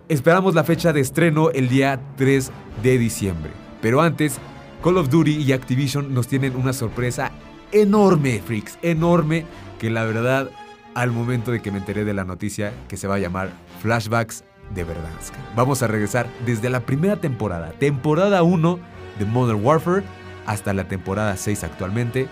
Esperamos 0.08 0.54
la 0.54 0.62
fecha 0.62 0.92
de 0.92 1.00
estreno 1.00 1.50
el 1.50 1.68
día 1.68 2.00
3 2.16 2.52
de 2.80 2.96
diciembre. 2.96 3.50
Pero 3.82 4.00
antes, 4.00 4.38
Call 4.80 4.98
of 4.98 5.08
Duty 5.08 5.42
y 5.42 5.52
Activision 5.52 6.14
nos 6.14 6.28
tienen 6.28 6.54
una 6.54 6.72
sorpresa 6.72 7.32
enorme, 7.72 8.40
freaks, 8.40 8.78
enorme, 8.82 9.44
que 9.80 9.90
la 9.90 10.04
verdad, 10.04 10.50
al 10.94 11.10
momento 11.10 11.50
de 11.50 11.60
que 11.60 11.72
me 11.72 11.78
enteré 11.78 12.04
de 12.04 12.14
la 12.14 12.24
noticia, 12.24 12.72
que 12.86 12.96
se 12.96 13.08
va 13.08 13.16
a 13.16 13.18
llamar 13.18 13.50
Flashbacks 13.82 14.44
de 14.76 14.84
Verdansk. 14.84 15.34
Vamos 15.56 15.82
a 15.82 15.88
regresar 15.88 16.28
desde 16.46 16.70
la 16.70 16.80
primera 16.80 17.16
temporada, 17.16 17.72
temporada 17.72 18.44
1 18.44 18.78
de 19.18 19.24
Modern 19.24 19.64
Warfare, 19.64 20.04
hasta 20.46 20.72
la 20.72 20.86
temporada 20.86 21.36
6 21.36 21.64
actualmente 21.64 22.28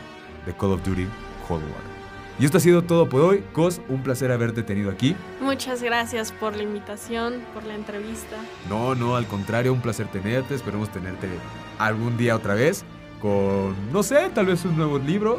de 0.47 0.53
Call 0.53 0.71
of 0.71 0.85
Duty 0.85 1.09
Cold 1.49 1.65
War. 1.65 1.94
Y 2.39 2.45
esto 2.45 2.59
ha 2.59 2.61
sido 2.61 2.83
todo 2.83 3.09
por 3.09 3.21
hoy. 3.21 3.45
Cos, 3.53 3.81
un 3.89 4.03
placer 4.03 4.33
haberte 4.33 4.63
tenido 4.63 4.91
aquí. 4.91 5.15
Muchas 5.41 5.83
gracias 5.83 6.33
por 6.33 6.57
la 6.57 6.65
invitación, 6.65 7.43
por 7.55 7.65
la 7.65 7.75
entrevista. 7.75 8.37
No, 8.69 8.95
no, 8.95 9.15
al 9.17 9.27
contrario, 9.27 9.73
un 9.73 9.81
placer 9.81 10.09
tenerte. 10.09 10.55
Esperemos 10.55 10.91
tenerte 10.91 11.29
algún 11.79 12.17
día 12.17 12.35
otra 12.35 12.55
vez 12.55 12.85
con, 13.21 13.75
no 13.93 14.03
sé, 14.03 14.31
tal 14.35 14.47
vez 14.47 14.65
un 14.65 14.77
nuevo 14.77 14.99
libro, 14.99 15.39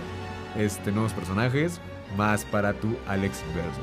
este, 0.57 0.91
nuevos 0.91 1.13
personajes, 1.13 1.79
más 2.17 2.45
para 2.45 2.73
tu 2.73 2.95
Alex 3.07 3.43
Verso. 3.53 3.81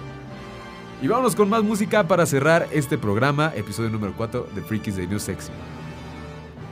Y 1.02 1.08
vámonos 1.08 1.36
con 1.36 1.48
más 1.48 1.62
música 1.62 2.06
para 2.08 2.26
cerrar 2.26 2.66
este 2.72 2.96
programa, 2.96 3.52
episodio 3.54 3.90
número 3.90 4.14
4 4.16 4.48
de 4.54 4.62
Freakies 4.62 4.96
de 4.96 5.06
New 5.06 5.18
Sexy. 5.18 5.52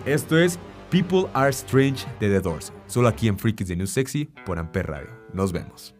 Esto 0.06 0.38
es 0.38 0.58
People 0.90 1.26
Are 1.34 1.50
Strange 1.50 2.06
de 2.18 2.28
The 2.28 2.40
Doors, 2.40 2.72
solo 2.86 3.08
aquí 3.08 3.28
en 3.28 3.38
Freakies 3.38 3.68
de 3.68 3.76
New 3.76 3.86
Sexy 3.86 4.30
por 4.44 4.58
Amper 4.58 4.86
Radio. 4.88 5.10
Nos 5.32 5.52
vemos. 5.52 5.99